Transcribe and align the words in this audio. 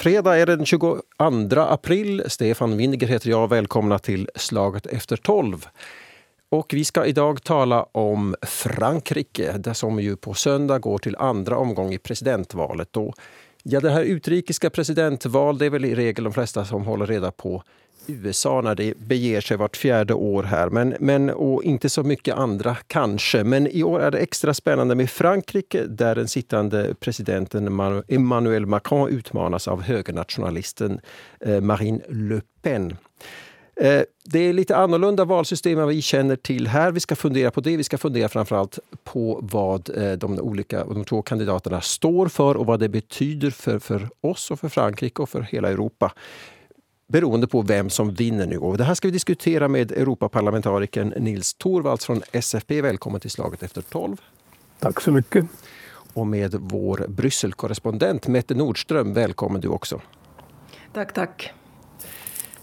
Fredag 0.00 0.36
är 0.36 0.46
den 0.46 0.66
22 0.66 1.02
april. 1.56 2.22
Stefan 2.26 2.76
Windiger 2.76 3.06
heter 3.06 3.30
jag. 3.30 3.48
Välkomna 3.48 3.98
till 3.98 4.28
Slaget 4.34 4.86
efter 4.86 5.16
tolv. 5.16 5.66
Och 6.48 6.74
vi 6.74 6.84
ska 6.84 7.04
idag 7.04 7.42
tala 7.42 7.82
om 7.82 8.36
Frankrike, 8.42 9.52
där 9.52 9.72
som 9.72 10.00
ju 10.00 10.16
på 10.16 10.34
söndag 10.34 10.78
går 10.78 10.98
till 10.98 11.16
andra 11.16 11.56
omgång 11.56 11.94
i 11.94 11.98
presidentvalet. 11.98 12.96
Och 12.96 13.14
ja, 13.62 13.80
det 13.80 13.90
här 13.90 14.02
utrikiska 14.02 14.70
presidentval, 14.70 15.58
det 15.58 15.66
är 15.66 15.70
väl 15.70 15.84
i 15.84 15.94
regel 15.94 16.24
de 16.24 16.32
flesta 16.32 16.64
som 16.64 16.84
håller 16.84 17.06
reda 17.06 17.30
på 17.30 17.62
USA 18.06 18.60
när 18.60 18.74
det 18.74 18.98
beger 18.98 19.40
sig 19.40 19.56
vart 19.56 19.76
fjärde 19.76 20.14
år 20.14 20.42
här. 20.42 20.70
Men, 20.70 20.96
men, 21.00 21.30
och 21.30 21.64
inte 21.64 21.88
så 21.88 22.02
mycket 22.02 22.34
andra 22.34 22.76
kanske. 22.86 23.44
Men 23.44 23.66
i 23.66 23.82
år 23.82 24.00
är 24.00 24.10
det 24.10 24.18
extra 24.18 24.54
spännande 24.54 24.94
med 24.94 25.10
Frankrike 25.10 25.86
där 25.86 26.14
den 26.14 26.28
sittande 26.28 26.94
presidenten 27.00 27.80
Emmanuel 28.08 28.66
Macron 28.66 29.08
utmanas 29.08 29.68
av 29.68 29.82
högernationalisten 29.82 31.00
eh, 31.40 31.60
Marine 31.60 32.00
Le 32.08 32.40
Pen. 32.62 32.96
Eh, 33.80 34.02
det 34.24 34.38
är 34.38 34.52
lite 34.52 34.76
annorlunda 34.76 35.24
valsystem 35.24 35.78
än 35.78 35.88
vi 35.88 36.02
känner 36.02 36.36
till 36.36 36.66
här. 36.66 36.92
Vi 36.92 37.00
ska 37.00 37.16
fundera 37.16 37.50
på 37.50 37.60
det. 37.60 37.76
Vi 37.76 37.84
ska 37.84 37.98
fundera 37.98 38.28
framförallt 38.28 38.78
på 39.04 39.40
vad 39.42 39.98
eh, 39.98 40.12
de 40.12 40.38
olika 40.38 40.84
de 40.84 41.04
två 41.04 41.22
kandidaterna 41.22 41.80
står 41.80 42.28
för 42.28 42.56
och 42.56 42.66
vad 42.66 42.80
det 42.80 42.88
betyder 42.88 43.50
för, 43.50 43.78
för 43.78 44.08
oss 44.20 44.50
och 44.50 44.60
för 44.60 44.68
Frankrike 44.68 45.22
och 45.22 45.28
för 45.28 45.40
hela 45.40 45.68
Europa 45.68 46.12
beroende 47.10 47.46
på 47.46 47.62
vem 47.62 47.90
som 47.90 48.14
vinner 48.14 48.46
nu. 48.46 48.58
Och 48.58 48.78
det 48.78 48.84
här 48.84 48.94
ska 48.94 49.08
vi 49.08 49.12
diskutera 49.12 49.68
med 49.68 49.92
Europaparlamentarikern 49.92 51.08
Nils 51.08 51.54
Torvalds 51.54 52.06
från 52.06 52.22
SFP. 52.32 52.82
Välkommen 52.82 53.20
till 53.20 53.30
Slaget 53.30 53.62
efter 53.62 53.82
tolv. 53.82 54.16
Tack 54.78 55.00
så 55.00 55.12
mycket. 55.12 55.46
Och 56.12 56.26
med 56.26 56.54
vår 56.60 57.06
Brysselkorrespondent 57.08 58.26
Mette 58.26 58.54
Nordström. 58.54 59.12
Välkommen 59.12 59.60
du 59.60 59.68
också. 59.68 60.00
Tack, 60.92 61.14
tack. 61.14 61.52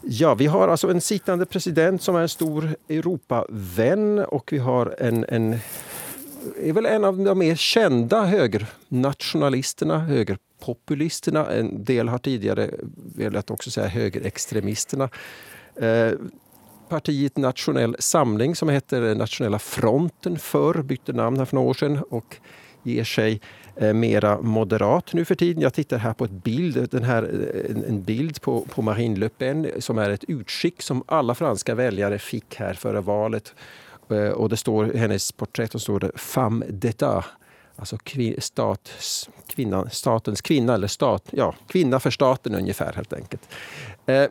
Ja, 0.01 0.35
vi 0.35 0.45
har 0.45 0.67
alltså 0.67 0.91
en 0.91 1.01
sittande 1.01 1.45
president 1.45 2.01
som 2.01 2.15
är 2.15 2.21
en 2.21 2.29
stor 2.29 2.75
Europavän 2.89 4.19
och 4.19 4.53
vi 4.53 4.57
har 4.57 4.95
en, 4.99 5.25
en 5.29 5.59
är 6.63 6.73
väl 6.73 6.85
en 6.85 7.05
av 7.05 7.17
de 7.17 7.39
mer 7.39 7.55
kända 7.55 8.25
högernationalisterna, 8.25 9.99
populisterna, 10.59 11.51
En 11.51 11.83
del 11.83 12.07
har 12.07 12.17
tidigare 12.17 12.69
velat 13.15 13.51
också 13.51 13.71
säga 13.71 13.87
högerextremisterna. 13.87 15.09
Eh, 15.75 16.11
partiet 16.89 17.37
Nationell 17.37 17.95
Samling 17.99 18.55
som 18.55 18.69
hette 18.69 18.99
Nationella 18.99 19.59
fronten 19.59 20.39
förr, 20.39 20.81
bytte 20.81 21.13
namn 21.13 21.37
här 21.37 21.45
för 21.45 21.55
några 21.55 21.69
år 21.69 21.73
sedan 21.73 22.03
och 22.09 22.35
ger 22.83 23.03
sig 23.03 23.41
eh, 23.75 23.93
mera 23.93 24.41
moderat 24.41 25.13
nu 25.13 25.25
för 25.25 25.35
tiden. 25.35 25.61
Jag 25.61 25.73
tittar 25.73 25.97
här 25.97 26.13
på 26.13 26.25
ett 26.25 26.43
bild, 26.43 26.89
den 26.91 27.03
här, 27.03 27.23
eh, 27.23 27.71
en, 27.71 27.83
en 27.83 28.03
bild 28.03 28.41
på, 28.41 28.61
på 28.61 28.81
Marine 28.81 29.19
Le 29.19 29.29
Pen 29.29 29.67
som 29.79 29.97
är 29.97 30.09
ett 30.09 30.23
utskick 30.27 30.81
som 30.81 31.03
alla 31.07 31.35
franska 31.35 31.75
väljare 31.75 32.19
fick 32.19 32.55
här 32.55 32.73
före 32.73 33.01
valet 33.01 33.53
Eh, 34.11 34.29
och 34.29 34.49
det 34.49 34.57
står 34.57 34.95
i 34.95 34.97
hennes 34.97 35.31
porträtt 35.31 35.75
och 35.75 35.81
står 35.81 35.99
det 35.99 36.11
Femme 36.15 36.65
d'État. 36.65 37.23
Alltså 37.79 37.97
stat, 38.37 38.91
kvinna, 39.47 39.89
statens 39.89 40.41
kvinna, 40.41 40.73
eller 40.73 40.87
stat, 40.87 41.23
ja, 41.31 41.55
kvinna 41.67 41.99
för 41.99 42.11
staten 42.11 42.55
ungefär 42.55 42.93
helt 42.93 43.13
enkelt. 43.13 43.41
Eh, 44.05 44.25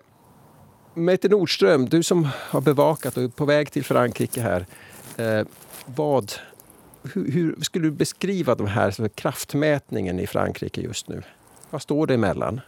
Mette 0.94 1.28
Nordström, 1.28 1.88
du 1.88 2.02
som 2.02 2.28
har 2.34 2.60
bevakat 2.60 3.16
och 3.16 3.22
är 3.22 3.28
på 3.28 3.44
väg 3.44 3.72
till 3.72 3.84
Frankrike 3.84 4.40
här. 4.40 4.66
Eh, 5.16 5.46
vad, 5.86 6.32
hur, 7.14 7.32
hur, 7.32 7.56
skulle 7.60 7.84
du 7.84 7.90
beskriva 7.90 8.54
de 8.54 8.66
här 8.66 9.08
kraftmätningen 9.08 10.20
i 10.20 10.26
Frankrike 10.26 10.80
just 10.80 11.08
nu? 11.08 11.22
Vad 11.70 11.82
står 11.82 12.06
det 12.06 12.14
emellan? 12.14 12.60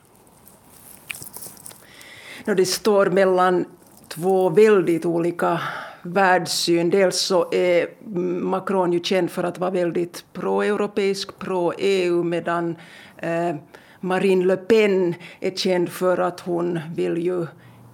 det 2.44 2.66
står 2.66 3.06
mellan 3.06 3.64
två 4.08 4.48
väldigt 4.48 5.04
olika 5.04 5.60
världssyn. 6.12 6.90
Dels 6.90 7.20
så 7.20 7.48
är 7.52 7.88
Macron 8.40 8.92
ju 8.92 9.00
känd 9.00 9.30
för 9.30 9.44
att 9.44 9.58
vara 9.58 9.70
väldigt 9.70 10.24
pro-europeisk, 10.32 11.38
pro-EU 11.38 12.22
medan 12.22 12.76
eh, 13.16 13.54
Marine 14.00 14.44
Le 14.44 14.56
Pen 14.56 15.14
är 15.40 15.50
känd 15.50 15.88
för 15.88 16.18
att 16.18 16.40
hon 16.40 16.80
vill 16.94 17.18
ju 17.18 17.42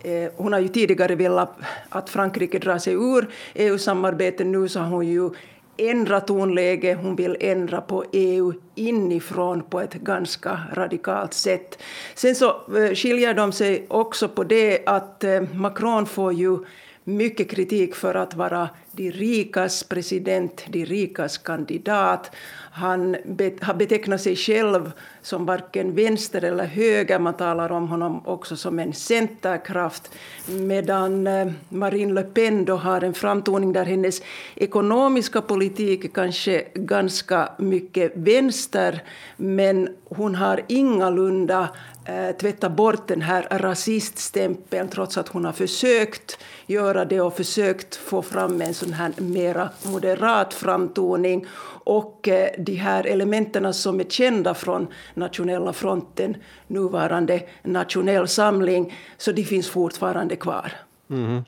eh, 0.04 0.32
hon 0.36 0.52
har 0.52 0.60
ju 0.60 0.68
tidigare 0.68 1.14
velat 1.14 1.56
att 1.88 2.10
Frankrike 2.10 2.58
drar 2.58 2.78
sig 2.78 2.94
ur 2.94 3.28
EU-samarbetet. 3.54 4.46
Nu 4.46 4.68
så 4.68 4.80
har 4.80 4.90
hon 4.90 5.06
ju 5.06 5.30
ändrat 5.76 6.26
tonläge. 6.26 6.94
Hon 6.94 7.16
vill 7.16 7.36
ändra 7.40 7.80
på 7.80 8.04
EU 8.12 8.52
inifrån 8.74 9.62
på 9.62 9.80
ett 9.80 9.94
ganska 9.94 10.60
radikalt 10.72 11.34
sätt. 11.34 11.78
Sen 12.14 12.34
så 12.34 12.48
eh, 12.48 12.94
skiljer 12.94 13.34
de 13.34 13.52
sig 13.52 13.86
också 13.88 14.28
på 14.28 14.44
det 14.44 14.86
att 14.86 15.24
eh, 15.24 15.42
Macron 15.54 16.06
får 16.06 16.32
ju 16.32 16.58
mycket 17.04 17.50
kritik 17.50 17.94
för 17.94 18.14
att 18.14 18.34
vara 18.34 18.68
de 18.92 19.10
rikas 19.10 19.82
president, 19.82 20.64
de 20.68 20.84
rikas 20.84 21.38
kandidat. 21.38 22.30
Han 22.72 23.16
har 23.60 23.74
betecknat 23.74 24.20
sig 24.20 24.36
själv 24.36 24.92
som 25.22 25.46
varken 25.46 25.94
vänster 25.94 26.44
eller 26.44 26.64
höger. 26.64 27.18
Man 27.18 27.34
talar 27.34 27.72
om 27.72 27.88
honom 27.88 28.26
också 28.26 28.56
som 28.56 28.78
en 28.78 28.92
centerkraft. 28.92 30.10
Medan 30.46 31.26
eh, 31.26 31.52
Marine 31.68 32.12
Le 32.12 32.22
Pen 32.22 32.64
då 32.64 32.76
har 32.76 33.00
en 33.04 33.14
framtoning 33.14 33.72
där 33.72 33.84
hennes 33.84 34.22
ekonomiska 34.54 35.40
politik 35.40 36.14
kanske 36.14 36.64
ganska 36.74 37.48
mycket 37.58 38.12
vänster 38.14 39.02
men 39.36 39.88
hon 40.04 40.34
har 40.34 40.60
ingalunda 40.68 41.68
Eh, 42.06 42.36
tvätta 42.36 42.70
bort 42.70 43.08
den 43.08 43.22
här 43.22 43.46
rasiststämpeln 43.50 44.88
trots 44.88 45.18
att 45.18 45.28
hon 45.28 45.44
har 45.44 45.52
försökt 45.52 46.38
göra 46.66 47.04
det 47.04 47.20
och 47.20 47.36
försökt 47.36 47.96
få 47.96 48.22
fram 48.22 48.60
en 48.60 48.74
sån 48.74 48.92
här 48.92 49.12
mera 49.16 49.70
moderat 49.82 50.54
framtoning. 50.54 51.46
Och 51.84 52.28
eh, 52.28 52.48
de 52.58 52.74
här 52.74 53.06
elementen 53.06 53.74
som 53.74 54.00
är 54.00 54.04
kända 54.04 54.54
från 54.54 54.86
Nationella 55.14 55.72
fronten, 55.72 56.36
nuvarande 56.66 57.42
Nationell 57.62 58.28
samling, 58.28 58.94
så 59.18 59.32
de 59.32 59.44
finns 59.44 59.68
fortfarande 59.68 60.36
kvar. 60.36 60.72
Mm-hmm. 61.08 61.24
Mm. 61.26 61.44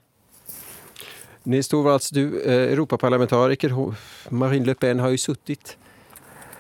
Nils 1.43 1.69
Torvalds, 1.69 2.11
du 2.11 2.43
eh, 2.43 2.73
Europaparlamentariker. 2.73 3.95
Marine 4.29 4.67
Le 4.67 4.75
Pen 4.75 5.01
har 5.01 5.09
ju 5.09 5.19
suttit 5.19 5.77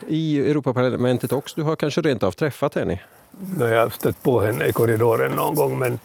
i 0.09 0.51
Europaparlamentet 0.51 1.33
också. 1.33 1.61
Du 1.61 1.62
har 1.62 1.77
kanske 1.77 2.01
rent 2.01 2.23
av 2.23 2.33
träffat 2.33 2.75
henne? 2.75 3.01
Jag 3.59 3.81
har 3.83 3.91
stött 3.91 4.23
på 4.23 4.41
henne 4.41 4.67
i 4.67 4.73
korridoren 4.73 5.33
någon 5.33 5.55
gång 5.55 5.79
men 5.79 5.99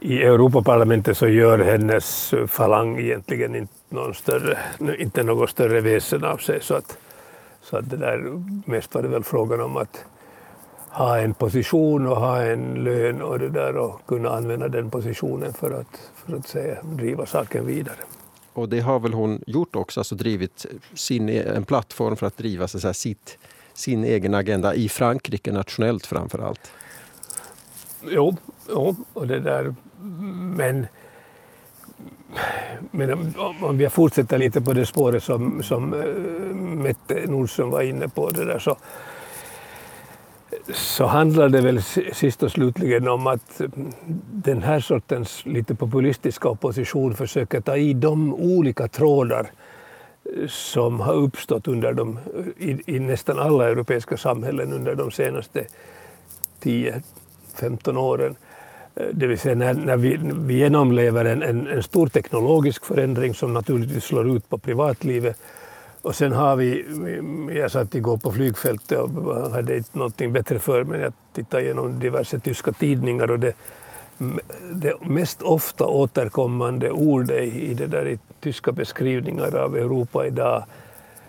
i 0.00 0.22
Europaparlamentet 0.22 1.16
så 1.16 1.28
gör 1.28 1.58
hennes 1.58 2.34
falang 2.46 2.98
egentligen 2.98 3.54
inte, 3.54 3.72
någon 3.88 4.14
större, 4.14 4.58
inte 4.98 5.22
något 5.22 5.50
större 5.50 5.80
väsen 5.80 6.24
av 6.24 6.36
sig. 6.36 6.58
Så 6.62 6.74
att, 6.74 6.98
så 7.62 7.76
att 7.76 7.90
det 7.90 7.96
där, 7.96 8.42
mest 8.70 8.94
var 8.94 9.02
det 9.02 9.08
väl 9.08 9.24
frågan 9.24 9.60
om 9.60 9.76
att 9.76 10.04
ha 10.90 11.18
en 11.18 11.34
position 11.34 12.06
och 12.06 12.16
ha 12.16 12.42
en 12.42 12.84
lön 12.84 13.22
och 13.22 13.38
det 13.38 13.48
där 13.48 13.76
och 13.76 14.00
kunna 14.06 14.30
använda 14.30 14.68
den 14.68 14.90
positionen 14.90 15.52
för 15.52 15.80
att, 15.80 16.10
för 16.14 16.36
att 16.36 16.48
säga, 16.48 16.82
driva 16.82 17.26
saken 17.26 17.66
vidare. 17.66 17.98
Och 18.52 18.68
det 18.68 18.80
har 18.80 19.00
väl 19.00 19.12
hon 19.12 19.42
gjort 19.46 19.76
också, 19.76 20.00
alltså 20.00 20.14
drivit 20.14 20.66
sin, 20.94 21.28
en 21.28 21.64
plattform 21.64 22.16
för 22.16 22.26
att 22.26 22.36
driva 22.36 22.68
så 22.68 22.78
att 22.78 22.82
säga 22.82 22.94
sitt, 22.94 23.38
sin 23.80 24.04
egen 24.04 24.34
agenda 24.34 24.74
i 24.74 24.88
Frankrike 24.88 25.52
nationellt 25.52 26.06
framför 26.06 26.38
allt? 26.38 26.72
Jo, 28.10 28.36
jo 28.68 28.96
och 29.12 29.26
det 29.26 29.40
där 29.40 29.74
men, 30.56 30.86
men 32.90 33.34
om 33.60 33.80
jag 33.80 33.92
fortsätter 33.92 34.38
lite 34.38 34.60
på 34.60 34.72
det 34.72 34.86
spåret 34.86 35.22
som, 35.22 35.62
som 35.62 35.94
eh, 35.94 36.06
Mette 36.54 37.26
Nordström 37.26 37.70
var 37.70 37.82
inne 37.82 38.08
på, 38.08 38.30
det 38.30 38.44
där, 38.44 38.58
så, 38.58 38.76
så 40.74 41.06
handlar 41.06 41.48
det 41.48 41.60
väl 41.60 41.82
sist 42.12 42.42
och 42.42 42.50
slutligen 42.50 43.08
om 43.08 43.26
att 43.26 43.60
den 44.32 44.62
här 44.62 44.80
sortens 44.80 45.46
lite 45.46 45.74
populistiska 45.74 46.48
opposition 46.48 47.14
försöker 47.14 47.60
ta 47.60 47.76
i 47.76 47.94
de 47.94 48.34
olika 48.34 48.88
trådar 48.88 49.50
som 50.48 51.00
har 51.00 51.14
uppstått 51.14 51.68
under 51.68 51.92
de, 51.92 52.18
i, 52.58 52.96
i 52.96 52.98
nästan 52.98 53.38
alla 53.38 53.68
europeiska 53.68 54.16
samhällen 54.16 54.72
under 54.72 54.94
de 54.94 55.10
senaste 55.10 55.66
10-15 56.62 57.96
åren. 57.96 58.36
Eh, 58.94 59.06
det 59.12 59.26
vill 59.26 59.38
säga 59.38 59.54
när, 59.54 59.74
när 59.74 59.96
vi, 59.96 60.18
vi 60.22 60.54
genomlever 60.54 61.24
en, 61.24 61.42
en, 61.42 61.66
en, 61.66 61.82
stor 61.82 62.06
teknologisk 62.06 62.84
förändring 62.84 63.34
som 63.34 63.54
naturligtvis 63.54 64.04
slår 64.04 64.36
ut 64.36 64.48
på 64.48 64.58
privatlivet. 64.58 65.36
Och 66.02 66.14
sen 66.14 66.32
har 66.32 66.56
vi, 66.56 66.84
jag 67.60 67.70
satt 67.70 67.94
igår 67.94 68.16
på 68.16 68.32
flygfältet 68.32 68.98
och 68.98 69.50
hade 69.50 69.76
inte 69.76 69.98
någonting 69.98 70.32
bättre 70.32 70.58
för 70.58 70.84
mig, 70.84 71.00
jag 71.00 71.12
tittade 71.32 71.62
igenom 71.62 72.00
diverse 72.00 72.38
tyska 72.38 72.72
tidningar 72.72 73.30
och 73.30 73.38
det, 73.38 73.52
det 74.72 74.94
mest 75.00 75.42
ofta 75.42 75.86
återkommande 75.86 76.90
ordet 76.90 77.54
i, 77.54 77.74
det 77.74 77.86
där, 77.86 78.08
i 78.08 78.18
tyska 78.40 78.72
beskrivningar 78.72 79.56
av 79.56 79.76
Europa 79.76 80.26
idag 80.26 80.64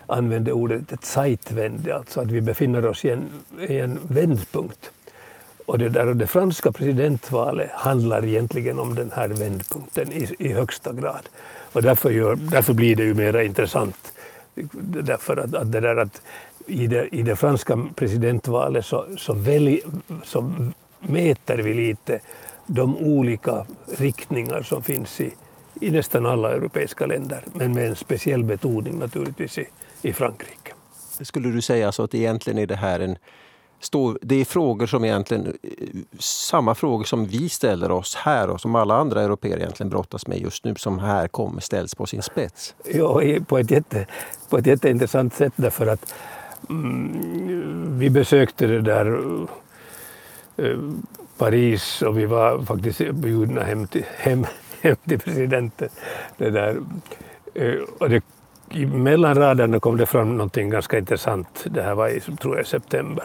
använder 0.06 0.52
ordet 0.52 0.92
ett 0.92 1.04
Zeitwende, 1.04 1.96
alltså 1.96 2.20
att 2.20 2.30
vi 2.30 2.40
befinner 2.40 2.86
oss 2.86 3.04
i 3.04 3.10
en, 3.10 3.30
i 3.68 3.78
en 3.78 3.98
vändpunkt. 4.02 4.90
Och 5.66 5.78
det, 5.78 5.88
där, 5.88 6.14
det 6.14 6.26
franska 6.26 6.72
presidentvalet 6.72 7.70
handlar 7.70 8.24
egentligen 8.24 8.78
om 8.78 8.94
den 8.94 9.10
här 9.14 9.28
vändpunkten 9.28 10.12
i, 10.12 10.34
i 10.38 10.52
högsta 10.52 10.92
grad. 10.92 11.28
Och 11.72 11.82
därför, 11.82 12.10
gör, 12.10 12.36
därför 12.36 12.72
blir 12.74 12.96
det 12.96 13.04
ju 13.04 13.14
mer 13.14 13.40
intressant. 13.40 14.12
Därför 14.82 15.36
att, 15.36 15.54
att 15.54 15.72
det 15.72 15.80
där 15.80 15.96
att 15.96 16.22
i 16.66 16.86
det, 16.86 17.08
i 17.14 17.22
det 17.22 17.36
franska 17.36 17.86
presidentvalet 17.94 18.86
så, 18.86 19.06
så, 19.16 19.32
välj, 19.32 19.80
så 20.24 20.52
mäter 21.00 21.58
vi 21.58 21.74
lite 21.74 22.20
de 22.66 22.96
olika 22.96 23.66
riktningar 23.98 24.62
som 24.62 24.82
finns 24.82 25.20
i, 25.20 25.32
i 25.82 25.90
nästan 25.90 26.26
alla 26.26 26.52
europeiska 26.52 27.06
länder, 27.06 27.44
men 27.52 27.74
med 27.74 27.88
en 27.88 27.96
speciell 27.96 28.44
betoning 28.44 28.98
naturligtvis 28.98 29.58
i, 29.58 29.66
i 30.02 30.12
Frankrike. 30.12 30.72
Skulle 31.20 31.48
du 31.48 31.60
säga 31.60 31.92
så 31.92 32.02
att 32.02 32.14
egentligen 32.14 32.58
är 32.58 32.66
det 32.66 32.76
här 32.76 33.00
en 33.00 33.16
stor, 33.80 34.18
det 34.22 34.34
är 34.34 34.44
frågor 34.44 34.86
som 34.86 35.04
egentligen 35.04 35.56
samma 36.18 36.74
frågor 36.74 37.04
som 37.04 37.26
vi 37.26 37.48
ställer 37.48 37.90
oss 37.90 38.14
här 38.14 38.50
och 38.50 38.60
som 38.60 38.74
alla 38.74 38.94
andra 38.94 39.22
europeer 39.22 39.56
egentligen 39.56 39.90
brottas 39.90 40.26
med 40.26 40.38
just 40.38 40.64
nu 40.64 40.74
som 40.74 40.98
här 40.98 41.28
kommer 41.28 41.60
ställs 41.60 41.94
på 41.94 42.06
sin 42.06 42.22
spets? 42.22 42.74
Ja, 42.84 43.22
på 43.46 43.58
ett, 43.58 43.70
jätte, 43.70 44.06
på 44.48 44.58
ett 44.58 44.66
jätteintressant 44.66 45.34
sätt 45.34 45.52
därför 45.56 45.86
att 45.86 46.14
mm, 46.70 47.98
vi 47.98 48.10
besökte 48.10 48.66
det 48.66 48.80
där 48.80 49.06
uh, 50.58 50.92
Paris 51.38 52.02
och 52.02 52.18
vi 52.18 52.26
var 52.26 52.62
faktiskt 52.62 53.10
bjudna 53.10 53.62
hem 53.62 53.86
till, 53.86 54.04
hem, 54.16 54.46
hem 54.82 54.96
till 55.08 55.18
presidenten. 55.18 55.88
Det 56.36 56.50
där. 56.50 56.76
Eh, 57.54 57.74
och 57.98 58.10
det, 58.10 58.24
mellan 58.86 59.34
raderna 59.34 59.80
kom 59.80 59.96
det 59.96 60.06
fram 60.06 60.36
någonting 60.36 60.70
ganska 60.70 60.98
intressant. 60.98 61.64
Det 61.64 61.82
här 61.82 61.94
var 61.94 62.08
i 62.08 62.20
tror 62.20 62.56
jag, 62.56 62.66
september. 62.66 63.24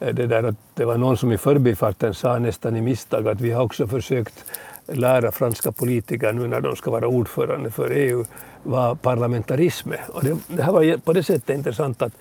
Eh, 0.00 0.14
det, 0.14 0.26
där 0.26 0.42
att 0.42 0.54
det 0.74 0.84
var 0.84 0.96
någon 0.96 1.16
som 1.16 1.32
i 1.32 1.38
förbifarten 1.38 2.14
sa 2.14 2.38
nästan 2.38 2.76
i 2.76 2.80
misstag 2.80 3.28
att 3.28 3.40
vi 3.40 3.50
har 3.50 3.64
också 3.64 3.86
försökt 3.86 4.44
lära 4.86 5.32
franska 5.32 5.72
politiker 5.72 6.32
nu 6.32 6.46
när 6.46 6.60
de 6.60 6.76
ska 6.76 6.90
vara 6.90 7.06
ordförande 7.06 7.70
för 7.70 7.90
EU 7.90 8.24
vad 8.62 9.02
parlamentarism 9.02 9.92
är. 9.92 10.04
Och 10.08 10.24
det, 10.24 10.36
det 10.46 10.62
här 10.62 10.72
var 10.72 10.96
på 10.96 11.12
det 11.12 11.22
sättet 11.22 11.56
intressant 11.56 12.02
att, 12.02 12.12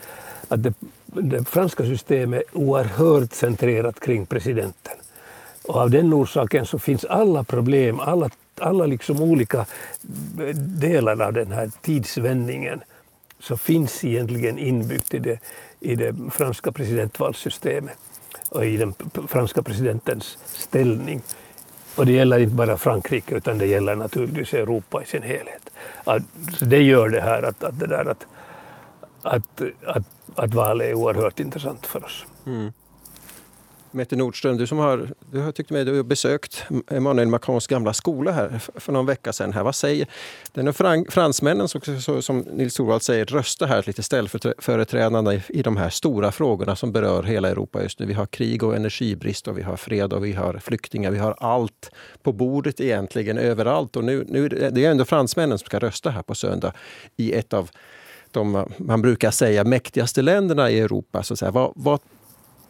att 0.47 0.63
det, 0.63 0.73
det 1.05 1.49
franska 1.49 1.83
systemet 1.83 2.41
är 2.41 2.57
oerhört 2.57 3.33
centrerat 3.33 3.99
kring 3.99 4.25
presidenten. 4.25 4.93
Och 5.67 5.75
av 5.75 5.89
den 5.89 6.13
orsaken 6.13 6.65
så 6.65 6.79
finns 6.79 7.05
alla 7.05 7.43
problem, 7.43 7.99
alla, 7.99 8.29
alla 8.61 8.85
liksom 8.85 9.21
olika 9.21 9.65
delar 10.55 11.21
av 11.21 11.33
den 11.33 11.51
här 11.51 11.71
tidsvändningen 11.81 12.81
så 13.39 13.57
finns 13.57 14.03
egentligen 14.03 14.59
inbyggt 14.59 15.13
i 15.13 15.19
det, 15.19 15.39
i 15.79 15.95
det 15.95 16.15
franska 16.31 16.71
presidentvalssystemet 16.71 17.97
och 18.49 18.65
i 18.65 18.77
den 18.77 18.93
franska 19.27 19.61
presidentens 19.61 20.37
ställning. 20.45 21.21
Och 21.95 22.05
det 22.05 22.11
gäller 22.11 22.39
inte 22.39 22.55
bara 22.55 22.77
Frankrike 22.77 23.35
utan 23.35 23.57
det 23.57 23.65
gäller 23.65 23.95
naturligtvis 23.95 24.53
Europa 24.53 25.03
i 25.03 25.05
sin 25.05 25.23
helhet. 25.23 25.69
Så 26.57 26.65
det 26.65 26.81
gör 26.81 27.09
det 27.09 27.21
här 27.21 27.43
att, 27.43 27.63
att, 27.63 27.79
det 27.79 27.87
där 27.87 28.05
att, 28.05 28.25
att, 29.21 29.61
att, 29.85 30.03
att 30.35 30.53
valet 30.53 30.87
är 30.87 30.93
oerhört 30.93 31.39
intressant 31.39 31.85
för 31.85 32.05
oss. 32.05 32.25
Mm. 32.45 32.71
Mette 33.91 34.15
Nordström, 34.15 34.57
du 34.57 34.67
som 34.67 34.77
har, 34.77 35.09
du 35.31 35.39
har 35.39 35.51
tyckt 35.51 35.69
med, 35.69 35.85
du 35.85 35.95
har 35.95 36.03
besökt 36.03 36.63
Emmanuel 36.91 37.27
Macrons 37.27 37.67
gamla 37.67 37.93
skola 37.93 38.31
här 38.31 38.61
för 38.75 38.93
någon 38.93 39.05
vecka 39.05 39.33
sedan. 39.33 39.53
Här. 39.53 39.63
Vad 39.63 39.75
säger 39.75 40.07
den 40.53 40.73
fran, 40.73 41.05
fransmännen 41.09 41.67
som, 41.67 41.81
som 42.21 42.39
Nils 42.39 42.75
Thorvald 42.75 43.01
säger 43.01 43.25
röstar 43.25 43.67
här 43.67 43.83
lite 43.87 44.03
ställföreträdande 44.03 45.33
i, 45.33 45.41
i 45.49 45.61
de 45.61 45.77
här 45.77 45.89
stora 45.89 46.31
frågorna 46.31 46.75
som 46.75 46.91
berör 46.91 47.23
hela 47.23 47.49
Europa 47.49 47.83
just 47.83 47.99
nu. 47.99 48.05
Vi 48.05 48.13
har 48.13 48.25
krig 48.25 48.63
och 48.63 48.75
energibrist 48.75 49.47
och 49.47 49.57
vi 49.57 49.61
har 49.61 49.77
fred 49.77 50.13
och 50.13 50.25
vi 50.25 50.33
har 50.33 50.53
flyktingar. 50.53 51.11
Vi 51.11 51.19
har 51.19 51.35
allt 51.39 51.91
på 52.23 52.31
bordet 52.31 52.81
egentligen 52.81 53.37
överallt 53.37 53.95
och 53.95 54.03
nu, 54.03 54.25
nu 54.27 54.47
det 54.49 54.85
är 54.85 54.91
ändå 54.91 55.05
fransmännen 55.05 55.57
som 55.57 55.65
ska 55.65 55.79
rösta 55.79 56.09
här 56.09 56.21
på 56.21 56.35
söndag 56.35 56.73
i 57.17 57.33
ett 57.33 57.53
av 57.53 57.69
de, 58.31 58.65
man 58.77 59.01
brukar 59.01 59.31
säga, 59.31 59.63
mäktigaste 59.63 60.21
länderna 60.21 60.71
i 60.71 60.79
Europa. 60.79 61.23
Så 61.23 61.33
att 61.33 61.39
säga. 61.39 61.51
Vad, 61.51 61.71
vad 61.75 61.99